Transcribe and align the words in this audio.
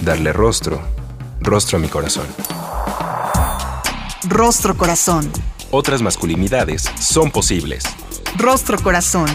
darle 0.00 0.32
rostro, 0.32 0.80
rostro 1.40 1.78
a 1.78 1.80
mi 1.80 1.88
corazón. 1.88 2.26
Rostro 4.28 4.76
corazón. 4.76 5.30
Otras 5.70 6.02
masculinidades 6.02 6.82
son 7.00 7.30
posibles. 7.30 7.84
Rostro 8.36 8.78
corazón. 8.78 9.28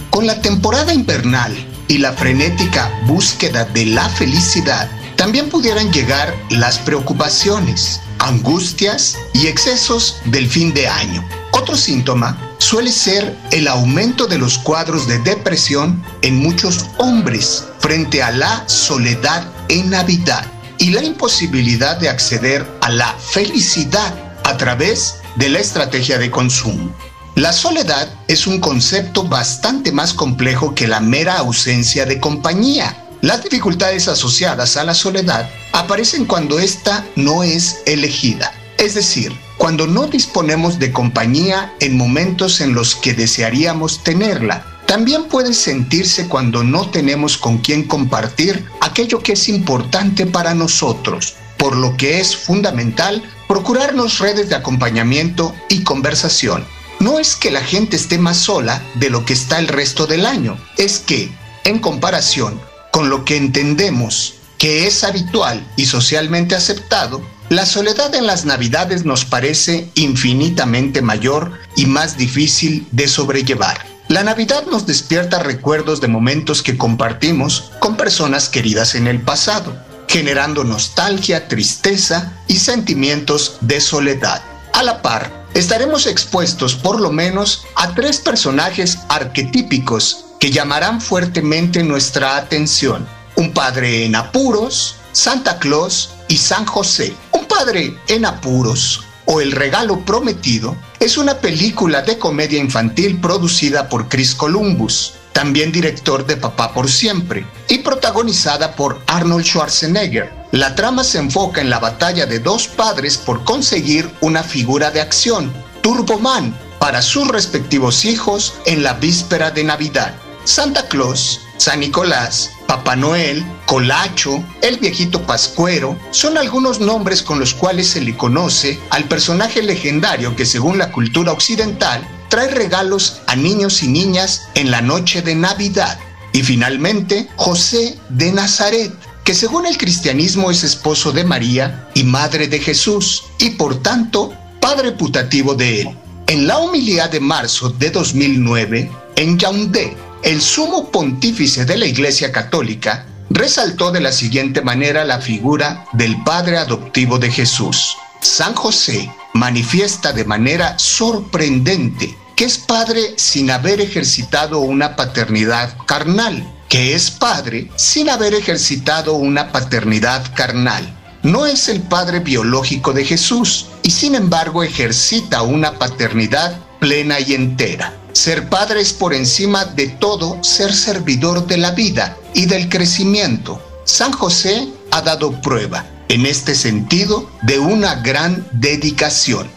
Con 0.09 0.27
la 0.27 0.41
temporada 0.41 0.93
invernal 0.93 1.53
y 1.87 1.97
la 1.97 2.13
frenética 2.13 2.91
búsqueda 3.07 3.65
de 3.65 3.87
la 3.87 4.07
felicidad, 4.09 4.89
también 5.15 5.49
pudieran 5.49 5.91
llegar 5.91 6.33
las 6.49 6.79
preocupaciones, 6.79 8.01
angustias 8.19 9.17
y 9.33 9.47
excesos 9.47 10.17
del 10.25 10.47
fin 10.47 10.73
de 10.73 10.87
año. 10.87 11.23
Otro 11.51 11.75
síntoma 11.75 12.37
suele 12.63 12.93
ser 12.93 13.37
el 13.51 13.67
aumento 13.67 14.25
de 14.25 14.37
los 14.37 14.57
cuadros 14.57 15.05
de 15.05 15.19
depresión 15.19 16.01
en 16.21 16.37
muchos 16.37 16.85
hombres 16.97 17.65
frente 17.79 18.23
a 18.23 18.31
la 18.31 18.63
soledad 18.69 19.45
en 19.67 19.89
Navidad 19.89 20.45
y 20.77 20.91
la 20.91 21.03
imposibilidad 21.03 21.97
de 21.97 22.07
acceder 22.07 22.65
a 22.79 22.89
la 22.89 23.13
felicidad 23.19 24.13
a 24.45 24.55
través 24.55 25.15
de 25.35 25.49
la 25.49 25.59
estrategia 25.59 26.17
de 26.17 26.31
consumo. 26.31 26.95
La 27.35 27.51
soledad 27.51 28.07
es 28.29 28.47
un 28.47 28.61
concepto 28.61 29.25
bastante 29.25 29.91
más 29.91 30.13
complejo 30.13 30.73
que 30.73 30.87
la 30.87 31.01
mera 31.01 31.39
ausencia 31.39 32.05
de 32.05 32.21
compañía. 32.21 32.97
Las 33.19 33.43
dificultades 33.43 34.07
asociadas 34.07 34.77
a 34.77 34.85
la 34.85 34.93
soledad 34.93 35.49
aparecen 35.73 36.23
cuando 36.25 36.59
ésta 36.59 37.05
no 37.17 37.43
es 37.43 37.81
elegida, 37.85 38.53
es 38.77 38.93
decir, 38.93 39.33
cuando 39.63 39.87
no 39.87 40.07
disponemos 40.07 40.77
de 40.77 40.91
compañía 40.91 41.73
en 41.79 41.95
momentos 41.95 42.59
en 42.59 42.73
los 42.73 42.97
que 42.97 43.13
desearíamos 43.13 44.03
tenerla. 44.03 44.65
También 44.85 45.29
puede 45.29 45.53
sentirse 45.53 46.27
cuando 46.27 46.65
no 46.65 46.89
tenemos 46.89 47.37
con 47.37 47.59
quien 47.59 47.83
compartir 47.83 48.65
aquello 48.81 49.19
que 49.19 49.31
es 49.31 49.47
importante 49.47 50.25
para 50.25 50.53
nosotros, 50.53 51.35
por 51.57 51.77
lo 51.77 51.95
que 51.95 52.19
es 52.19 52.35
fundamental 52.35 53.23
procurarnos 53.47 54.19
redes 54.19 54.49
de 54.49 54.55
acompañamiento 54.55 55.55
y 55.69 55.83
conversación. 55.83 56.65
No 56.99 57.17
es 57.17 57.37
que 57.37 57.49
la 57.49 57.61
gente 57.61 57.95
esté 57.95 58.17
más 58.17 58.35
sola 58.35 58.83
de 58.95 59.09
lo 59.09 59.23
que 59.23 59.31
está 59.31 59.59
el 59.59 59.69
resto 59.69 60.07
del 60.07 60.25
año, 60.25 60.57
es 60.75 60.99
que, 60.99 61.31
en 61.63 61.79
comparación 61.79 62.59
con 62.91 63.09
lo 63.09 63.23
que 63.23 63.37
entendemos 63.37 64.33
que 64.57 64.87
es 64.87 65.05
habitual 65.05 65.65
y 65.77 65.85
socialmente 65.85 66.53
aceptado, 66.53 67.21
la 67.55 67.67
soledad 67.67 68.15
en 68.15 68.25
las 68.25 68.45
Navidades 68.45 69.05
nos 69.05 69.25
parece 69.25 69.87
infinitamente 69.93 71.03
mayor 71.03 71.51
y 71.75 71.85
más 71.85 72.17
difícil 72.17 72.87
de 72.91 73.07
sobrellevar. 73.07 73.85
La 74.07 74.23
Navidad 74.23 74.65
nos 74.65 74.87
despierta 74.87 75.37
recuerdos 75.37 76.01
de 76.01 76.07
momentos 76.07 76.63
que 76.63 76.77
compartimos 76.77 77.71
con 77.79 77.95
personas 77.95 78.49
queridas 78.49 78.95
en 78.95 79.05
el 79.05 79.21
pasado, 79.21 79.77
generando 80.07 80.63
nostalgia, 80.63 81.47
tristeza 81.47 82.33
y 82.47 82.57
sentimientos 82.57 83.57
de 83.61 83.81
soledad. 83.81 84.41
A 84.73 84.81
la 84.81 85.03
par, 85.03 85.45
estaremos 85.53 86.07
expuestos 86.07 86.73
por 86.73 86.99
lo 86.99 87.11
menos 87.11 87.65
a 87.75 87.93
tres 87.93 88.17
personajes 88.17 88.97
arquetípicos 89.09 90.25
que 90.39 90.49
llamarán 90.49 90.99
fuertemente 91.01 91.83
nuestra 91.83 92.35
atención. 92.35 93.07
Un 93.35 93.53
padre 93.53 94.05
en 94.05 94.15
apuros, 94.15 94.95
Santa 95.11 95.59
Claus 95.59 96.09
y 96.27 96.37
San 96.37 96.65
José. 96.65 97.13
Padre 97.57 97.95
en 98.07 98.25
apuros 98.25 99.03
o 99.25 99.39
El 99.39 99.51
regalo 99.51 99.99
prometido 100.03 100.75
es 100.99 101.17
una 101.17 101.37
película 101.37 102.01
de 102.01 102.17
comedia 102.17 102.57
infantil 102.57 103.21
producida 103.21 103.89
por 103.89 104.09
Chris 104.09 104.33
Columbus, 104.33 105.13
también 105.33 105.71
director 105.71 106.25
de 106.25 106.35
Papá 106.35 106.73
por 106.73 106.89
Siempre, 106.89 107.45
y 107.69 107.77
protagonizada 107.77 108.75
por 108.75 108.99
Arnold 109.05 109.45
Schwarzenegger. 109.45 110.33
La 110.51 110.73
trama 110.73 111.03
se 111.03 111.19
enfoca 111.19 111.61
en 111.61 111.69
la 111.69 111.79
batalla 111.79 112.25
de 112.25 112.39
dos 112.39 112.67
padres 112.67 113.17
por 113.17 113.43
conseguir 113.43 114.09
una 114.19 114.41
figura 114.41 114.89
de 114.89 115.01
acción, 115.01 115.53
Turboman, 115.81 116.57
para 116.79 117.03
sus 117.03 117.27
respectivos 117.27 118.03
hijos 118.03 118.55
en 118.65 118.81
la 118.81 118.93
víspera 118.93 119.51
de 119.51 119.63
Navidad. 119.63 120.15
Santa 120.45 120.87
Claus, 120.87 121.41
San 121.57 121.79
Nicolás, 121.79 122.51
Papá 122.67 122.95
Noel, 122.95 123.45
Colacho, 123.65 124.43
el 124.61 124.77
viejito 124.77 125.21
Pascuero, 125.21 125.97
son 126.11 126.37
algunos 126.37 126.79
nombres 126.79 127.21
con 127.21 127.39
los 127.39 127.53
cuales 127.53 127.87
se 127.87 128.01
le 128.01 128.17
conoce 128.17 128.79
al 128.89 129.05
personaje 129.05 129.61
legendario 129.61 130.35
que 130.35 130.45
según 130.45 130.77
la 130.77 130.91
cultura 130.91 131.31
occidental 131.31 132.05
trae 132.29 132.49
regalos 132.49 133.21
a 133.27 133.35
niños 133.35 133.83
y 133.83 133.87
niñas 133.87 134.41
en 134.55 134.71
la 134.71 134.81
noche 134.81 135.21
de 135.21 135.35
Navidad. 135.35 135.97
Y 136.33 136.41
finalmente, 136.41 137.29
José 137.35 137.97
de 138.09 138.31
Nazaret, 138.31 138.91
que 139.23 139.35
según 139.35 139.65
el 139.65 139.77
cristianismo 139.77 140.51
es 140.51 140.63
esposo 140.63 141.11
de 141.11 141.23
María 141.23 141.87
y 141.93 142.03
madre 142.03 142.47
de 142.47 142.59
Jesús, 142.59 143.23
y 143.39 143.51
por 143.51 143.81
tanto, 143.81 144.33
padre 144.59 144.91
putativo 144.91 145.53
de 145.53 145.81
él. 145.81 145.97
En 146.27 146.47
la 146.47 146.57
homilía 146.57 147.07
de 147.07 147.19
marzo 147.19 147.69
de 147.69 147.91
2009, 147.91 148.91
en 149.15 149.37
Yaoundé, 149.37 149.95
el 150.23 150.41
sumo 150.41 150.89
pontífice 150.89 151.65
de 151.65 151.77
la 151.77 151.85
Iglesia 151.85 152.31
Católica 152.31 153.05
resaltó 153.29 153.91
de 153.91 153.99
la 153.99 154.11
siguiente 154.11 154.61
manera 154.61 155.03
la 155.03 155.19
figura 155.19 155.85
del 155.93 156.21
Padre 156.23 156.57
adoptivo 156.57 157.19
de 157.19 157.29
Jesús. 157.29 157.97
San 158.21 158.53
José 158.55 159.11
manifiesta 159.33 160.13
de 160.13 160.23
manera 160.23 160.79
sorprendente 160.79 162.15
que 162.35 162.45
es 162.45 162.57
padre 162.57 163.13
sin 163.17 163.51
haber 163.51 163.81
ejercitado 163.81 164.59
una 164.59 164.95
paternidad 164.95 165.75
carnal, 165.85 166.51
que 166.69 166.95
es 166.95 167.11
padre 167.11 167.69
sin 167.75 168.09
haber 168.09 168.33
ejercitado 168.33 169.13
una 169.13 169.51
paternidad 169.51 170.33
carnal. 170.35 170.97
No 171.21 171.45
es 171.45 171.69
el 171.69 171.81
padre 171.81 172.19
biológico 172.21 172.91
de 172.93 173.05
Jesús 173.05 173.67
y 173.83 173.91
sin 173.91 174.15
embargo 174.15 174.63
ejercita 174.63 175.41
una 175.41 175.77
paternidad 175.77 176.57
plena 176.79 177.19
y 177.19 177.33
entera. 177.33 178.02
Ser 178.13 178.47
padre 178.47 178.81
es 178.81 178.93
por 178.93 179.13
encima 179.13 179.65
de 179.65 179.87
todo 179.89 180.41
ser 180.43 180.73
servidor 180.73 181.45
de 181.45 181.57
la 181.57 181.71
vida 181.71 182.17
y 182.33 182.45
del 182.45 182.69
crecimiento. 182.69 183.61
San 183.83 184.11
José 184.11 184.69
ha 184.91 185.01
dado 185.01 185.41
prueba, 185.41 185.85
en 186.07 186.25
este 186.25 186.55
sentido, 186.55 187.29
de 187.41 187.59
una 187.59 187.95
gran 187.95 188.47
dedicación. 188.53 189.49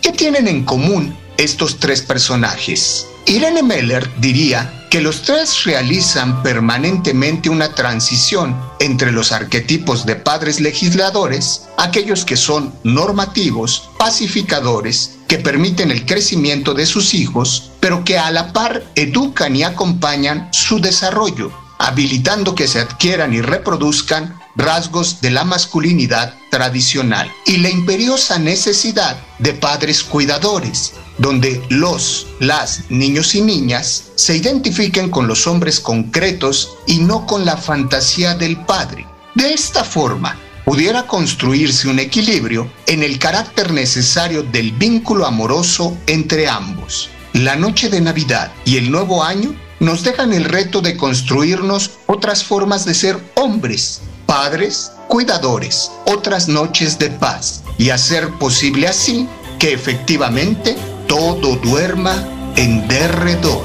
¿Qué 0.00 0.12
tienen 0.12 0.48
en 0.48 0.64
común 0.64 1.16
estos 1.36 1.78
tres 1.78 2.02
personajes. 2.02 3.06
Irene 3.26 3.62
Meller 3.62 4.08
diría 4.20 4.86
que 4.90 5.00
los 5.00 5.22
tres 5.22 5.64
realizan 5.64 6.42
permanentemente 6.42 7.48
una 7.48 7.74
transición 7.74 8.56
entre 8.78 9.10
los 9.10 9.32
arquetipos 9.32 10.06
de 10.06 10.14
padres 10.14 10.60
legisladores, 10.60 11.62
aquellos 11.76 12.24
que 12.24 12.36
son 12.36 12.72
normativos, 12.84 13.90
pacificadores, 13.98 15.16
que 15.26 15.38
permiten 15.38 15.90
el 15.90 16.06
crecimiento 16.06 16.74
de 16.74 16.86
sus 16.86 17.14
hijos, 17.14 17.72
pero 17.84 18.02
que 18.02 18.18
a 18.18 18.30
la 18.30 18.50
par 18.50 18.82
educan 18.94 19.54
y 19.54 19.62
acompañan 19.62 20.48
su 20.54 20.80
desarrollo, 20.80 21.52
habilitando 21.78 22.54
que 22.54 22.66
se 22.66 22.80
adquieran 22.80 23.34
y 23.34 23.42
reproduzcan 23.42 24.40
rasgos 24.56 25.20
de 25.20 25.30
la 25.30 25.44
masculinidad 25.44 26.32
tradicional 26.50 27.30
y 27.44 27.58
la 27.58 27.68
imperiosa 27.68 28.38
necesidad 28.38 29.18
de 29.38 29.52
padres 29.52 30.02
cuidadores, 30.02 30.94
donde 31.18 31.62
los, 31.68 32.26
las 32.40 32.84
niños 32.88 33.34
y 33.34 33.42
niñas 33.42 34.04
se 34.14 34.34
identifiquen 34.34 35.10
con 35.10 35.28
los 35.28 35.46
hombres 35.46 35.78
concretos 35.78 36.70
y 36.86 37.00
no 37.00 37.26
con 37.26 37.44
la 37.44 37.58
fantasía 37.58 38.34
del 38.34 38.64
padre. 38.64 39.06
De 39.34 39.52
esta 39.52 39.84
forma, 39.84 40.38
pudiera 40.64 41.06
construirse 41.06 41.86
un 41.86 41.98
equilibrio 41.98 42.72
en 42.86 43.02
el 43.02 43.18
carácter 43.18 43.74
necesario 43.74 44.42
del 44.42 44.72
vínculo 44.72 45.26
amoroso 45.26 45.94
entre 46.06 46.48
ambos. 46.48 47.10
La 47.34 47.56
noche 47.56 47.88
de 47.88 48.00
Navidad 48.00 48.52
y 48.64 48.76
el 48.76 48.92
nuevo 48.92 49.24
año 49.24 49.56
nos 49.80 50.04
dejan 50.04 50.32
el 50.32 50.44
reto 50.44 50.80
de 50.80 50.96
construirnos 50.96 51.90
otras 52.06 52.44
formas 52.44 52.84
de 52.84 52.94
ser 52.94 53.18
hombres, 53.34 54.02
padres, 54.24 54.92
cuidadores, 55.08 55.90
otras 56.06 56.46
noches 56.46 56.96
de 56.96 57.10
paz 57.10 57.64
y 57.76 57.90
hacer 57.90 58.30
posible 58.38 58.86
así 58.86 59.26
que 59.58 59.72
efectivamente 59.72 60.76
todo 61.08 61.56
duerma 61.56 62.14
en 62.54 62.86
derredor. 62.86 63.64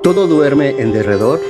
Todo 0.00 0.28
duerme 0.28 0.80
en 0.80 0.92
derredor. 0.92 1.40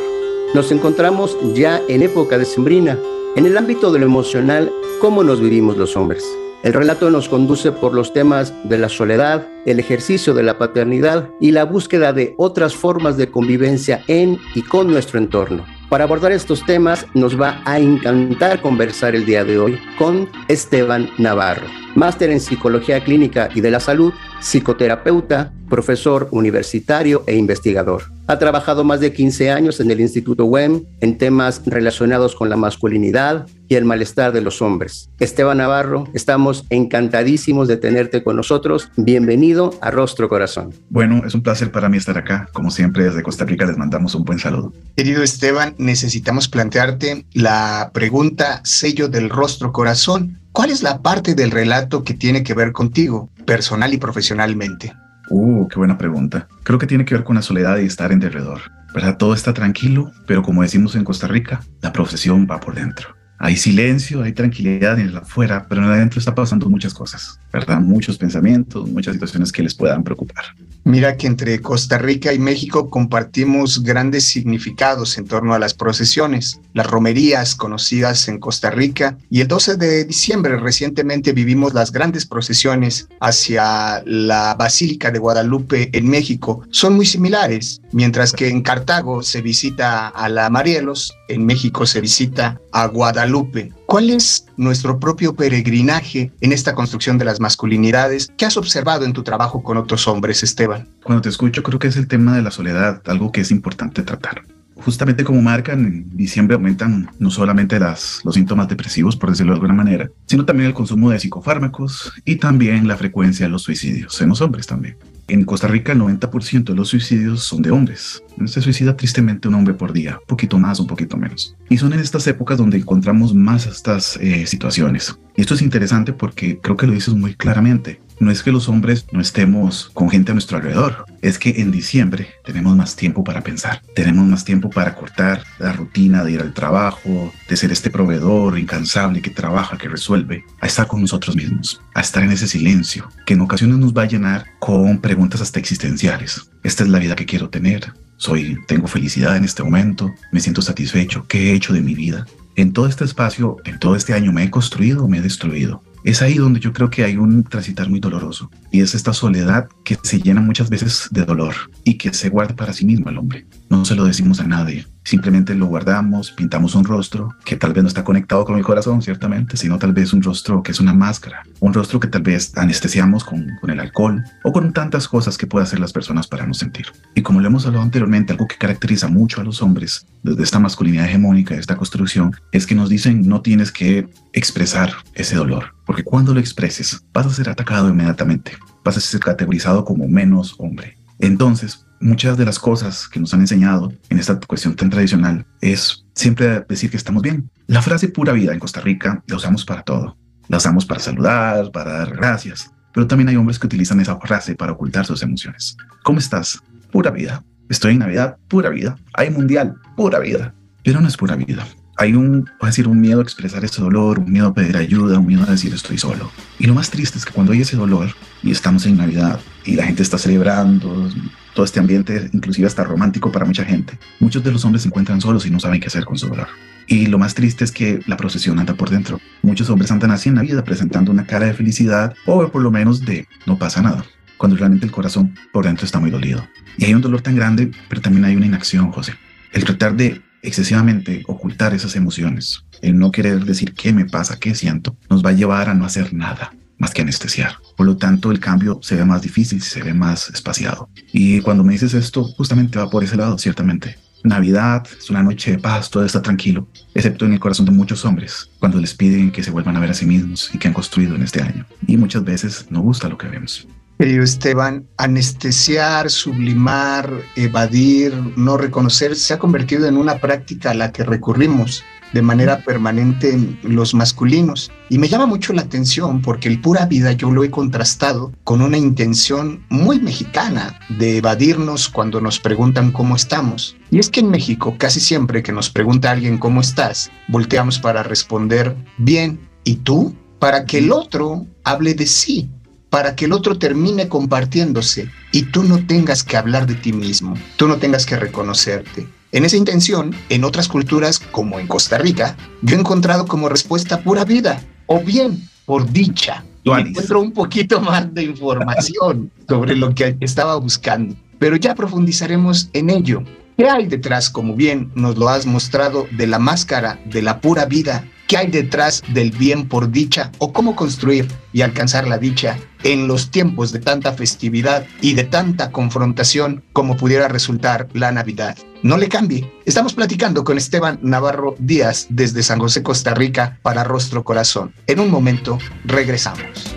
Nos 0.54 0.72
encontramos 0.72 1.36
ya 1.52 1.82
en 1.86 2.00
época 2.00 2.38
decembrina. 2.38 2.98
En 3.36 3.46
el 3.46 3.56
ámbito 3.56 3.90
de 3.90 3.98
lo 3.98 4.06
emocional, 4.06 4.70
¿cómo 5.00 5.24
nos 5.24 5.40
vivimos 5.40 5.76
los 5.76 5.96
hombres? 5.96 6.24
El 6.62 6.72
relato 6.72 7.10
nos 7.10 7.28
conduce 7.28 7.72
por 7.72 7.92
los 7.92 8.12
temas 8.12 8.54
de 8.62 8.78
la 8.78 8.88
soledad, 8.88 9.48
el 9.66 9.80
ejercicio 9.80 10.34
de 10.34 10.44
la 10.44 10.56
paternidad 10.56 11.28
y 11.40 11.50
la 11.50 11.64
búsqueda 11.64 12.12
de 12.12 12.36
otras 12.38 12.76
formas 12.76 13.16
de 13.16 13.32
convivencia 13.32 14.04
en 14.06 14.38
y 14.54 14.62
con 14.62 14.88
nuestro 14.88 15.18
entorno. 15.18 15.64
Para 15.88 16.04
abordar 16.04 16.30
estos 16.30 16.64
temas 16.64 17.06
nos 17.14 17.38
va 17.38 17.60
a 17.64 17.80
encantar 17.80 18.62
conversar 18.62 19.16
el 19.16 19.26
día 19.26 19.44
de 19.44 19.58
hoy 19.58 19.80
con 19.98 20.28
Esteban 20.46 21.10
Navarro, 21.18 21.66
máster 21.94 22.30
en 22.30 22.40
Psicología 22.40 23.02
Clínica 23.02 23.48
y 23.54 23.60
de 23.60 23.70
la 23.70 23.80
Salud, 23.80 24.12
psicoterapeuta, 24.40 25.52
profesor 25.68 26.28
universitario 26.30 27.24
e 27.26 27.36
investigador. 27.36 28.04
Ha 28.26 28.38
trabajado 28.38 28.84
más 28.84 29.00
de 29.00 29.12
15 29.12 29.50
años 29.50 29.80
en 29.80 29.90
el 29.90 30.00
Instituto 30.00 30.46
WEM 30.46 30.84
en 31.00 31.18
temas 31.18 31.62
relacionados 31.66 32.34
con 32.34 32.48
la 32.48 32.56
masculinidad 32.56 33.46
y 33.68 33.74
el 33.74 33.84
malestar 33.84 34.32
de 34.32 34.40
los 34.40 34.62
hombres. 34.62 35.10
Esteban 35.18 35.58
Navarro, 35.58 36.08
estamos 36.14 36.64
encantadísimos 36.70 37.68
de 37.68 37.76
tenerte 37.76 38.22
con 38.22 38.36
nosotros. 38.36 38.90
Bienvenido 38.96 39.74
a 39.82 39.90
Rostro 39.90 40.28
Corazón. 40.28 40.72
Bueno, 40.88 41.22
es 41.26 41.34
un 41.34 41.42
placer 41.42 41.70
para 41.70 41.88
mí 41.88 41.98
estar 41.98 42.16
acá. 42.16 42.48
Como 42.52 42.70
siempre, 42.70 43.04
desde 43.04 43.22
Costa 43.22 43.44
Rica 43.44 43.66
les 43.66 43.76
mandamos 43.76 44.14
un 44.14 44.24
buen 44.24 44.38
saludo. 44.38 44.72
Querido 44.96 45.22
Esteban, 45.22 45.74
necesitamos 45.78 46.48
plantearte 46.48 47.26
la 47.32 47.90
pregunta 47.92 48.60
sello 48.64 49.08
del 49.08 49.28
Rostro 49.28 49.72
Corazón. 49.72 50.40
¿Cuál 50.54 50.70
es 50.70 50.84
la 50.84 51.02
parte 51.02 51.34
del 51.34 51.50
relato 51.50 52.04
que 52.04 52.14
tiene 52.14 52.44
que 52.44 52.54
ver 52.54 52.70
contigo, 52.70 53.28
personal 53.44 53.92
y 53.92 53.98
profesionalmente? 53.98 54.94
Uh, 55.28 55.66
qué 55.66 55.80
buena 55.80 55.98
pregunta. 55.98 56.46
Creo 56.62 56.78
que 56.78 56.86
tiene 56.86 57.04
que 57.04 57.16
ver 57.16 57.24
con 57.24 57.34
la 57.34 57.42
soledad 57.42 57.78
y 57.78 57.86
estar 57.86 58.12
en 58.12 58.20
derredor. 58.20 58.60
¿Verdad? 58.94 59.16
Todo 59.16 59.34
está 59.34 59.52
tranquilo, 59.52 60.12
pero 60.28 60.44
como 60.44 60.62
decimos 60.62 60.94
en 60.94 61.02
Costa 61.02 61.26
Rica, 61.26 61.60
la 61.82 61.92
profesión 61.92 62.46
va 62.48 62.60
por 62.60 62.76
dentro. 62.76 63.16
Hay 63.40 63.56
silencio, 63.56 64.22
hay 64.22 64.32
tranquilidad 64.32 65.00
en 65.00 65.08
el 65.08 65.16
afuera, 65.16 65.66
pero 65.68 65.80
en 65.80 65.88
el 65.88 65.94
adentro 65.94 66.20
está 66.20 66.36
pasando 66.36 66.70
muchas 66.70 66.94
cosas, 66.94 67.40
¿verdad? 67.54 67.80
Muchos 67.80 68.18
pensamientos, 68.18 68.90
muchas 68.90 69.14
situaciones 69.14 69.52
que 69.52 69.62
les 69.62 69.74
puedan 69.74 70.02
preocupar. 70.02 70.44
Mira 70.82 71.16
que 71.16 71.28
entre 71.28 71.60
Costa 71.60 71.98
Rica 71.98 72.32
y 72.32 72.38
México 72.38 72.90
compartimos 72.90 73.82
grandes 73.82 74.24
significados 74.24 75.16
en 75.16 75.26
torno 75.26 75.54
a 75.54 75.58
las 75.58 75.72
procesiones, 75.72 76.60
las 76.74 76.86
romerías 76.86 77.54
conocidas 77.54 78.28
en 78.28 78.38
Costa 78.38 78.70
Rica 78.70 79.16
y 79.30 79.40
el 79.40 79.48
12 79.48 79.76
de 79.76 80.04
diciembre 80.04 80.58
recientemente 80.58 81.32
vivimos 81.32 81.72
las 81.72 81.92
grandes 81.92 82.26
procesiones 82.26 83.08
hacia 83.20 84.02
la 84.04 84.56
Basílica 84.56 85.10
de 85.10 85.20
Guadalupe 85.20 85.90
en 85.96 86.08
México. 86.08 86.66
Son 86.70 86.94
muy 86.94 87.06
similares, 87.06 87.80
mientras 87.92 88.32
que 88.32 88.48
en 88.48 88.62
Cartago 88.62 89.22
se 89.22 89.40
visita 89.40 90.08
a 90.08 90.28
la 90.28 90.50
Marielos, 90.50 91.14
en 91.28 91.46
México 91.46 91.86
se 91.86 92.00
visita 92.00 92.60
a 92.72 92.88
Guadalupe. 92.88 93.72
¿Cuál 93.86 94.10
es 94.10 94.46
nuestro 94.56 94.98
propio 94.98 95.34
peregrinaje 95.34 96.32
en 96.40 96.52
esta 96.52 96.74
construcción 96.74 97.16
de 97.16 97.24
las 97.24 97.40
masculinidades? 97.44 98.32
¿Qué 98.38 98.46
has 98.46 98.56
observado 98.56 99.04
en 99.04 99.12
tu 99.12 99.22
trabajo 99.22 99.62
con 99.62 99.76
otros 99.76 100.08
hombres, 100.08 100.42
Esteban? 100.42 100.88
Cuando 101.02 101.20
te 101.20 101.28
escucho, 101.28 101.62
creo 101.62 101.78
que 101.78 101.88
es 101.88 101.96
el 101.96 102.08
tema 102.08 102.34
de 102.34 102.40
la 102.40 102.50
soledad, 102.50 103.02
algo 103.04 103.32
que 103.32 103.42
es 103.42 103.50
importante 103.50 104.02
tratar. 104.02 104.44
Justamente 104.76 105.24
como 105.24 105.42
marcan, 105.42 105.80
en 105.84 106.16
diciembre 106.16 106.54
aumentan 106.54 107.10
no 107.18 107.30
solamente 107.30 107.78
las, 107.78 108.22
los 108.24 108.34
síntomas 108.34 108.66
depresivos, 108.68 109.14
por 109.16 109.28
decirlo 109.30 109.52
de 109.52 109.56
alguna 109.56 109.74
manera, 109.74 110.10
sino 110.26 110.46
también 110.46 110.68
el 110.68 110.74
consumo 110.74 111.10
de 111.10 111.20
psicofármacos 111.20 112.12
y 112.24 112.36
también 112.36 112.88
la 112.88 112.96
frecuencia 112.96 113.44
de 113.44 113.50
los 113.50 113.62
suicidios 113.62 114.18
en 114.22 114.30
los 114.30 114.40
hombres 114.40 114.66
también. 114.66 114.96
En 115.26 115.44
Costa 115.44 115.68
Rica 115.68 115.92
el 115.92 116.00
90% 116.00 116.64
de 116.64 116.74
los 116.74 116.88
suicidios 116.88 117.44
son 117.44 117.62
de 117.62 117.70
hombres. 117.70 118.22
Se 118.46 118.60
suicida 118.60 118.96
tristemente 118.96 119.48
un 119.48 119.54
hombre 119.54 119.72
por 119.72 119.92
día, 119.92 120.18
un 120.20 120.26
poquito 120.26 120.58
más, 120.58 120.80
un 120.80 120.86
poquito 120.86 121.16
menos. 121.16 121.56
Y 121.70 121.78
son 121.78 121.94
en 121.94 122.00
estas 122.00 122.26
épocas 122.26 122.58
donde 122.58 122.76
encontramos 122.76 123.34
más 123.34 123.66
estas 123.66 124.18
eh, 124.18 124.46
situaciones. 124.46 125.18
Y 125.36 125.40
esto 125.40 125.54
es 125.54 125.62
interesante 125.62 126.12
porque 126.12 126.58
creo 126.58 126.76
que 126.76 126.86
lo 126.86 126.92
dices 126.92 127.14
muy 127.14 127.34
claramente 127.34 128.00
no 128.20 128.30
es 128.30 128.42
que 128.42 128.52
los 128.52 128.68
hombres 128.68 129.06
no 129.12 129.20
estemos 129.20 129.90
con 129.92 130.10
gente 130.10 130.30
a 130.30 130.34
nuestro 130.34 130.56
alrededor, 130.56 131.04
es 131.22 131.38
que 131.38 131.60
en 131.60 131.70
diciembre 131.70 132.28
tenemos 132.44 132.76
más 132.76 132.96
tiempo 132.96 133.24
para 133.24 133.42
pensar, 133.42 133.82
tenemos 133.94 134.26
más 134.26 134.44
tiempo 134.44 134.70
para 134.70 134.94
cortar 134.94 135.42
la 135.58 135.72
rutina 135.72 136.24
de 136.24 136.32
ir 136.32 136.40
al 136.40 136.54
trabajo, 136.54 137.32
de 137.48 137.56
ser 137.56 137.72
este 137.72 137.90
proveedor 137.90 138.58
incansable 138.58 139.22
que 139.22 139.30
trabaja, 139.30 139.78
que 139.78 139.88
resuelve, 139.88 140.44
a 140.60 140.66
estar 140.66 140.86
con 140.86 141.00
nosotros 141.00 141.36
mismos, 141.36 141.80
a 141.94 142.00
estar 142.00 142.22
en 142.22 142.32
ese 142.32 142.48
silencio, 142.48 143.08
que 143.26 143.34
en 143.34 143.40
ocasiones 143.40 143.78
nos 143.78 143.94
va 143.94 144.02
a 144.02 144.08
llenar 144.08 144.44
con 144.58 144.98
preguntas 144.98 145.40
hasta 145.40 145.58
existenciales. 145.58 146.50
Esta 146.62 146.82
es 146.82 146.88
la 146.88 146.98
vida 146.98 147.16
que 147.16 147.26
quiero 147.26 147.48
tener, 147.48 147.92
soy, 148.16 148.58
tengo 148.66 148.86
felicidad 148.86 149.36
en 149.36 149.44
este 149.44 149.62
momento, 149.62 150.14
me 150.32 150.40
siento 150.40 150.62
satisfecho, 150.62 151.26
¿qué 151.28 151.50
he 151.50 151.54
hecho 151.54 151.72
de 151.72 151.80
mi 151.80 151.94
vida? 151.94 152.26
En 152.56 152.72
todo 152.72 152.86
este 152.86 153.04
espacio, 153.04 153.56
en 153.64 153.78
todo 153.78 153.96
este 153.96 154.14
año, 154.14 154.32
¿me 154.32 154.44
he 154.44 154.50
construido 154.50 155.04
o 155.04 155.08
me 155.08 155.18
he 155.18 155.22
destruido? 155.22 155.82
Es 156.04 156.20
ahí 156.20 156.34
donde 156.34 156.60
yo 156.60 156.74
creo 156.74 156.90
que 156.90 157.02
hay 157.02 157.16
un 157.16 157.44
transitar 157.44 157.88
muy 157.88 157.98
doloroso 157.98 158.50
y 158.70 158.82
es 158.82 158.94
esta 158.94 159.14
soledad 159.14 159.68
que 159.84 159.96
se 160.02 160.20
llena 160.20 160.42
muchas 160.42 160.68
veces 160.68 161.08
de 161.10 161.24
dolor 161.24 161.54
y 161.82 161.94
que 161.94 162.12
se 162.12 162.28
guarda 162.28 162.54
para 162.54 162.74
sí 162.74 162.84
mismo 162.84 163.08
el 163.08 163.16
hombre. 163.16 163.46
No 163.70 163.86
se 163.86 163.94
lo 163.94 164.04
decimos 164.04 164.38
a 164.38 164.46
nadie, 164.46 164.86
simplemente 165.04 165.54
lo 165.54 165.66
guardamos, 165.66 166.32
pintamos 166.32 166.74
un 166.74 166.84
rostro 166.84 167.34
que 167.44 167.56
tal 167.56 167.72
vez 167.72 167.82
no 167.82 167.88
está 167.88 168.04
conectado 168.04 168.44
con 168.44 168.56
el 168.56 168.64
corazón, 168.64 169.02
ciertamente, 169.02 169.56
sino 169.56 169.78
tal 169.78 169.92
vez 169.92 170.12
un 170.12 170.22
rostro 170.22 170.62
que 170.62 170.72
es 170.72 170.80
una 170.80 170.94
máscara, 170.94 171.42
un 171.60 171.72
rostro 171.72 172.00
que 172.00 172.08
tal 172.08 172.22
vez 172.22 172.56
anestesiamos 172.56 173.24
con, 173.24 173.56
con 173.60 173.70
el 173.70 173.80
alcohol 173.80 174.24
o 174.42 174.52
con 174.52 174.72
tantas 174.72 175.06
cosas 175.06 175.38
que 175.38 175.46
pueden 175.46 175.66
hacer 175.66 175.80
las 175.80 175.92
personas 175.92 176.26
para 176.26 176.46
no 176.46 176.54
sentir. 176.54 176.86
Y 177.14 177.22
como 177.22 177.40
lo 177.40 177.46
hemos 177.46 177.66
hablado 177.66 177.84
anteriormente, 177.84 178.32
algo 178.32 178.48
que 178.48 178.56
caracteriza 178.56 179.08
mucho 179.08 179.40
a 179.40 179.44
los 179.44 179.62
hombres 179.62 180.06
desde 180.22 180.42
esta 180.42 180.58
masculinidad 180.58 181.06
hegemónica, 181.06 181.54
esta 181.54 181.76
construcción, 181.76 182.34
es 182.52 182.66
que 182.66 182.74
nos 182.74 182.88
dicen 182.88 183.28
no 183.28 183.42
tienes 183.42 183.70
que 183.70 184.08
expresar 184.32 184.92
ese 185.14 185.36
dolor 185.36 185.74
porque 185.84 186.04
cuando 186.04 186.32
lo 186.32 186.40
expreses, 186.40 187.04
vas 187.12 187.26
a 187.26 187.30
ser 187.30 187.48
atacado 187.48 187.88
inmediatamente, 187.88 188.52
vas 188.84 188.96
a 188.96 189.00
ser 189.00 189.20
categorizado 189.20 189.84
como 189.84 190.08
menos 190.08 190.54
hombre. 190.58 190.96
Entonces, 191.18 191.84
muchas 192.04 192.36
de 192.36 192.44
las 192.44 192.58
cosas 192.58 193.08
que 193.08 193.18
nos 193.18 193.32
han 193.32 193.40
enseñado 193.40 193.92
en 194.10 194.18
esta 194.18 194.38
cuestión 194.38 194.76
tan 194.76 194.90
tradicional 194.90 195.46
es 195.62 196.04
siempre 196.14 196.64
decir 196.68 196.90
que 196.90 196.98
estamos 196.98 197.22
bien. 197.22 197.50
La 197.66 197.80
frase 197.80 198.08
pura 198.08 198.32
vida 198.32 198.52
en 198.52 198.60
Costa 198.60 198.80
Rica 198.80 199.24
la 199.26 199.36
usamos 199.36 199.64
para 199.64 199.82
todo. 199.82 200.16
La 200.48 200.58
usamos 200.58 200.84
para 200.84 201.00
saludar, 201.00 201.72
para 201.72 201.94
dar 201.94 202.14
gracias, 202.14 202.70
pero 202.92 203.06
también 203.06 203.30
hay 203.30 203.36
hombres 203.36 203.58
que 203.58 203.66
utilizan 203.66 204.00
esa 204.00 204.20
frase 204.20 204.54
para 204.54 204.72
ocultar 204.72 205.06
sus 205.06 205.22
emociones. 205.22 205.76
¿Cómo 206.02 206.18
estás? 206.18 206.62
Pura 206.92 207.10
vida. 207.10 207.42
Estoy 207.70 207.94
en 207.94 208.00
Navidad, 208.00 208.36
pura 208.48 208.68
vida. 208.68 208.98
Hay 209.14 209.30
mundial, 209.30 209.74
pura 209.96 210.18
vida. 210.18 210.54
Pero 210.82 211.00
no 211.00 211.08
es 211.08 211.16
pura 211.16 211.36
vida 211.36 211.66
hay 211.96 212.14
un, 212.14 212.50
a 212.60 212.66
decir, 212.66 212.88
un 212.88 213.00
miedo 213.00 213.20
a 213.20 213.22
expresar 213.22 213.64
ese 213.64 213.80
dolor, 213.80 214.18
un 214.18 214.32
miedo 214.32 214.48
a 214.48 214.54
pedir 214.54 214.76
ayuda, 214.76 215.18
un 215.18 215.26
miedo 215.26 215.44
a 215.44 215.50
decir 215.50 215.72
estoy 215.72 215.98
solo. 215.98 216.30
Y 216.58 216.66
lo 216.66 216.74
más 216.74 216.90
triste 216.90 217.18
es 217.18 217.24
que 217.24 217.32
cuando 217.32 217.52
hay 217.52 217.60
ese 217.60 217.76
dolor 217.76 218.10
y 218.42 218.50
estamos 218.50 218.84
en 218.86 218.96
Navidad 218.96 219.38
y 219.64 219.76
la 219.76 219.84
gente 219.84 220.02
está 220.02 220.18
celebrando, 220.18 221.08
todo 221.54 221.64
este 221.64 221.80
ambiente, 221.80 222.28
inclusive 222.32 222.66
hasta 222.66 222.84
romántico 222.84 223.32
para 223.32 223.46
mucha 223.46 223.64
gente, 223.64 223.98
muchos 224.20 224.42
de 224.42 224.52
los 224.52 224.64
hombres 224.64 224.82
se 224.82 224.88
encuentran 224.88 225.20
solos 225.20 225.46
y 225.46 225.50
no 225.50 225.60
saben 225.60 225.80
qué 225.80 225.86
hacer 225.86 226.04
con 226.04 226.18
su 226.18 226.28
dolor. 226.28 226.48
Y 226.86 227.06
lo 227.06 227.18
más 227.18 227.34
triste 227.34 227.64
es 227.64 227.72
que 227.72 228.00
la 228.06 228.16
procesión 228.16 228.58
anda 228.58 228.74
por 228.74 228.90
dentro. 228.90 229.18
Muchos 229.42 229.70
hombres 229.70 229.90
andan 229.90 230.10
así 230.10 230.28
en 230.28 230.34
la 230.34 230.42
vida 230.42 230.64
presentando 230.64 231.10
una 231.10 231.26
cara 231.26 231.46
de 231.46 231.54
felicidad 231.54 232.14
o 232.26 232.46
por 232.48 232.60
lo 232.60 232.70
menos 232.70 233.04
de 233.04 233.26
no 233.46 233.58
pasa 233.58 233.80
nada, 233.80 234.04
cuando 234.36 234.56
realmente 234.56 234.84
el 234.84 234.92
corazón 234.92 235.34
por 235.52 235.64
dentro 235.64 235.86
está 235.86 235.98
muy 235.98 236.10
dolido. 236.10 236.46
Y 236.76 236.84
hay 236.84 236.94
un 236.94 237.00
dolor 237.00 237.22
tan 237.22 237.36
grande, 237.36 237.70
pero 237.88 238.02
también 238.02 238.24
hay 238.26 238.36
una 238.36 238.46
inacción, 238.46 238.92
José. 238.92 239.14
El 239.52 239.64
tratar 239.64 239.96
de 239.96 240.20
excesivamente 240.42 241.22
ocultar 241.26 241.72
esas 241.72 241.96
emociones, 241.96 242.64
el 242.82 242.98
no 242.98 243.10
querer 243.10 243.44
decir 243.46 243.72
qué 243.72 243.94
me 243.94 244.04
pasa, 244.04 244.38
qué 244.38 244.54
siento, 244.54 244.94
nos 245.08 245.24
va 245.24 245.30
a 245.30 245.34
llevar 245.34 245.70
a 245.70 245.74
no 245.74 245.86
hacer 245.86 246.12
nada 246.12 246.52
más 246.78 246.92
que 246.92 247.02
anestesiar. 247.02 247.56
Por 247.76 247.86
lo 247.86 247.96
tanto, 247.96 248.30
el 248.30 248.40
cambio 248.40 248.78
se 248.82 248.96
ve 248.96 249.04
más 249.04 249.22
difícil, 249.22 249.62
se 249.62 249.82
ve 249.82 249.94
más 249.94 250.28
espaciado. 250.30 250.88
Y 251.12 251.40
cuando 251.40 251.64
me 251.64 251.72
dices 251.72 251.94
esto, 251.94 252.24
justamente 252.24 252.78
va 252.78 252.90
por 252.90 253.04
ese 253.04 253.16
lado, 253.16 253.38
ciertamente. 253.38 253.96
Navidad 254.24 254.86
es 254.98 255.10
una 255.10 255.22
noche 255.22 255.50
de 255.50 255.58
paz, 255.58 255.90
todo 255.90 256.04
está 256.04 256.22
tranquilo, 256.22 256.66
excepto 256.94 257.26
en 257.26 257.34
el 257.34 257.40
corazón 257.40 257.66
de 257.66 257.72
muchos 257.72 258.06
hombres, 258.06 258.48
cuando 258.58 258.80
les 258.80 258.94
piden 258.94 259.30
que 259.30 259.42
se 259.42 259.50
vuelvan 259.50 259.76
a 259.76 259.80
ver 259.80 259.90
a 259.90 259.94
sí 259.94 260.06
mismos 260.06 260.50
y 260.54 260.58
que 260.58 260.66
han 260.66 260.72
construido 260.72 261.14
en 261.14 261.22
este 261.22 261.42
año. 261.42 261.66
Y 261.86 261.98
muchas 261.98 262.24
veces 262.24 262.66
no 262.70 262.80
gusta 262.80 263.10
lo 263.10 263.18
que 263.18 263.28
vemos. 263.28 263.68
Querido 263.98 264.24
Esteban, 264.24 264.86
anestesiar, 264.96 266.10
sublimar, 266.10 267.08
evadir, 267.36 268.12
no 268.36 268.56
reconocer, 268.56 269.14
se 269.14 269.34
ha 269.34 269.38
convertido 269.38 269.86
en 269.86 269.96
una 269.96 270.18
práctica 270.18 270.72
a 270.72 270.74
la 270.74 270.90
que 270.90 271.04
recurrimos 271.04 271.84
de 272.14 272.22
manera 272.22 272.64
permanente 272.64 273.38
los 273.62 273.92
masculinos. 273.92 274.70
Y 274.88 274.98
me 274.98 275.08
llama 275.08 275.26
mucho 275.26 275.52
la 275.52 275.62
atención 275.62 276.22
porque 276.22 276.48
el 276.48 276.60
pura 276.60 276.86
vida 276.86 277.12
yo 277.12 277.30
lo 277.30 277.42
he 277.44 277.50
contrastado 277.50 278.32
con 278.44 278.62
una 278.62 278.78
intención 278.78 279.64
muy 279.68 280.00
mexicana 280.00 280.78
de 280.88 281.18
evadirnos 281.18 281.88
cuando 281.88 282.20
nos 282.20 282.38
preguntan 282.38 282.92
cómo 282.92 283.16
estamos. 283.16 283.76
Y 283.90 283.98
es 283.98 284.08
que 284.08 284.20
en 284.20 284.30
México 284.30 284.76
casi 284.78 285.00
siempre 285.00 285.42
que 285.42 285.52
nos 285.52 285.68
pregunta 285.68 286.12
alguien 286.12 286.38
cómo 286.38 286.60
estás, 286.60 287.10
volteamos 287.28 287.80
para 287.80 288.04
responder 288.04 288.76
bien. 288.96 289.40
¿Y 289.64 289.76
tú? 289.76 290.14
Para 290.38 290.66
que 290.66 290.78
el 290.78 290.92
otro 290.92 291.46
hable 291.64 291.94
de 291.94 292.06
sí 292.06 292.48
para 292.94 293.16
que 293.16 293.24
el 293.24 293.32
otro 293.32 293.58
termine 293.58 294.08
compartiéndose 294.08 295.10
y 295.32 295.42
tú 295.46 295.64
no 295.64 295.84
tengas 295.84 296.22
que 296.22 296.36
hablar 296.36 296.64
de 296.64 296.76
ti 296.76 296.92
mismo, 296.92 297.34
tú 297.56 297.66
no 297.66 297.78
tengas 297.78 298.06
que 298.06 298.14
reconocerte. 298.14 299.08
En 299.34 299.44
esa 299.44 299.56
intención, 299.56 300.14
en 300.28 300.44
otras 300.44 300.68
culturas, 300.68 301.18
como 301.18 301.58
en 301.58 301.66
Costa 301.66 301.98
Rica, 301.98 302.36
yo 302.62 302.76
he 302.76 302.78
encontrado 302.78 303.26
como 303.26 303.48
respuesta 303.48 304.00
pura 304.00 304.24
vida, 304.24 304.62
o 304.86 305.00
bien 305.00 305.48
por 305.66 305.90
dicha. 305.90 306.44
Y 306.62 306.70
encuentro 306.70 307.20
un 307.20 307.32
poquito 307.32 307.80
más 307.80 308.14
de 308.14 308.22
información 308.22 309.32
sobre 309.48 309.74
lo 309.74 309.92
que 309.92 310.16
estaba 310.20 310.54
buscando, 310.54 311.16
pero 311.40 311.56
ya 311.56 311.74
profundizaremos 311.74 312.70
en 312.74 312.90
ello. 312.90 313.24
¿Qué 313.56 313.68
hay 313.68 313.86
detrás, 313.86 314.30
como 314.30 314.54
bien 314.54 314.92
nos 314.94 315.18
lo 315.18 315.28
has 315.28 315.46
mostrado, 315.46 316.06
de 316.12 316.28
la 316.28 316.38
máscara 316.38 317.00
de 317.04 317.22
la 317.22 317.40
pura 317.40 317.64
vida 317.64 318.04
qué 318.26 318.36
hay 318.36 318.46
detrás 318.48 319.02
del 319.12 319.30
bien 319.30 319.68
por 319.68 319.90
dicha 319.90 320.30
o 320.38 320.52
cómo 320.52 320.76
construir 320.76 321.28
y 321.52 321.62
alcanzar 321.62 322.06
la 322.06 322.18
dicha 322.18 322.58
en 322.82 323.06
los 323.06 323.30
tiempos 323.30 323.72
de 323.72 323.78
tanta 323.78 324.12
festividad 324.12 324.86
y 325.00 325.14
de 325.14 325.24
tanta 325.24 325.70
confrontación 325.70 326.62
como 326.72 326.96
pudiera 326.96 327.28
resultar 327.28 327.88
la 327.92 328.12
Navidad. 328.12 328.56
No 328.82 328.98
le 328.98 329.08
cambie. 329.08 329.50
Estamos 329.64 329.94
platicando 329.94 330.44
con 330.44 330.58
Esteban 330.58 330.98
Navarro 331.02 331.54
Díaz 331.58 332.06
desde 332.10 332.42
San 332.42 332.58
José, 332.58 332.82
Costa 332.82 333.14
Rica, 333.14 333.58
para 333.62 333.84
Rostro 333.84 334.24
Corazón. 334.24 334.74
En 334.86 335.00
un 335.00 335.10
momento, 335.10 335.58
regresamos. 335.84 336.76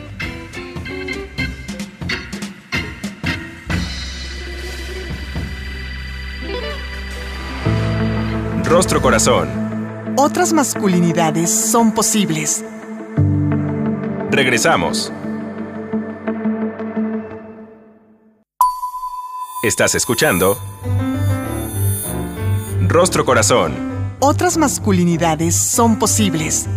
Rostro 8.64 9.02
Corazón 9.02 9.67
otras 10.18 10.52
masculinidades 10.52 11.52
son 11.52 11.92
posibles. 11.92 12.66
Regresamos. 14.32 15.14
Estás 19.64 19.94
escuchando 19.94 20.58
Rostro 22.88 23.26
Corazón. 23.26 23.76
Otras 24.20 24.58
masculinidades 24.58 25.56
son 25.56 26.00
posibles. 26.00 26.68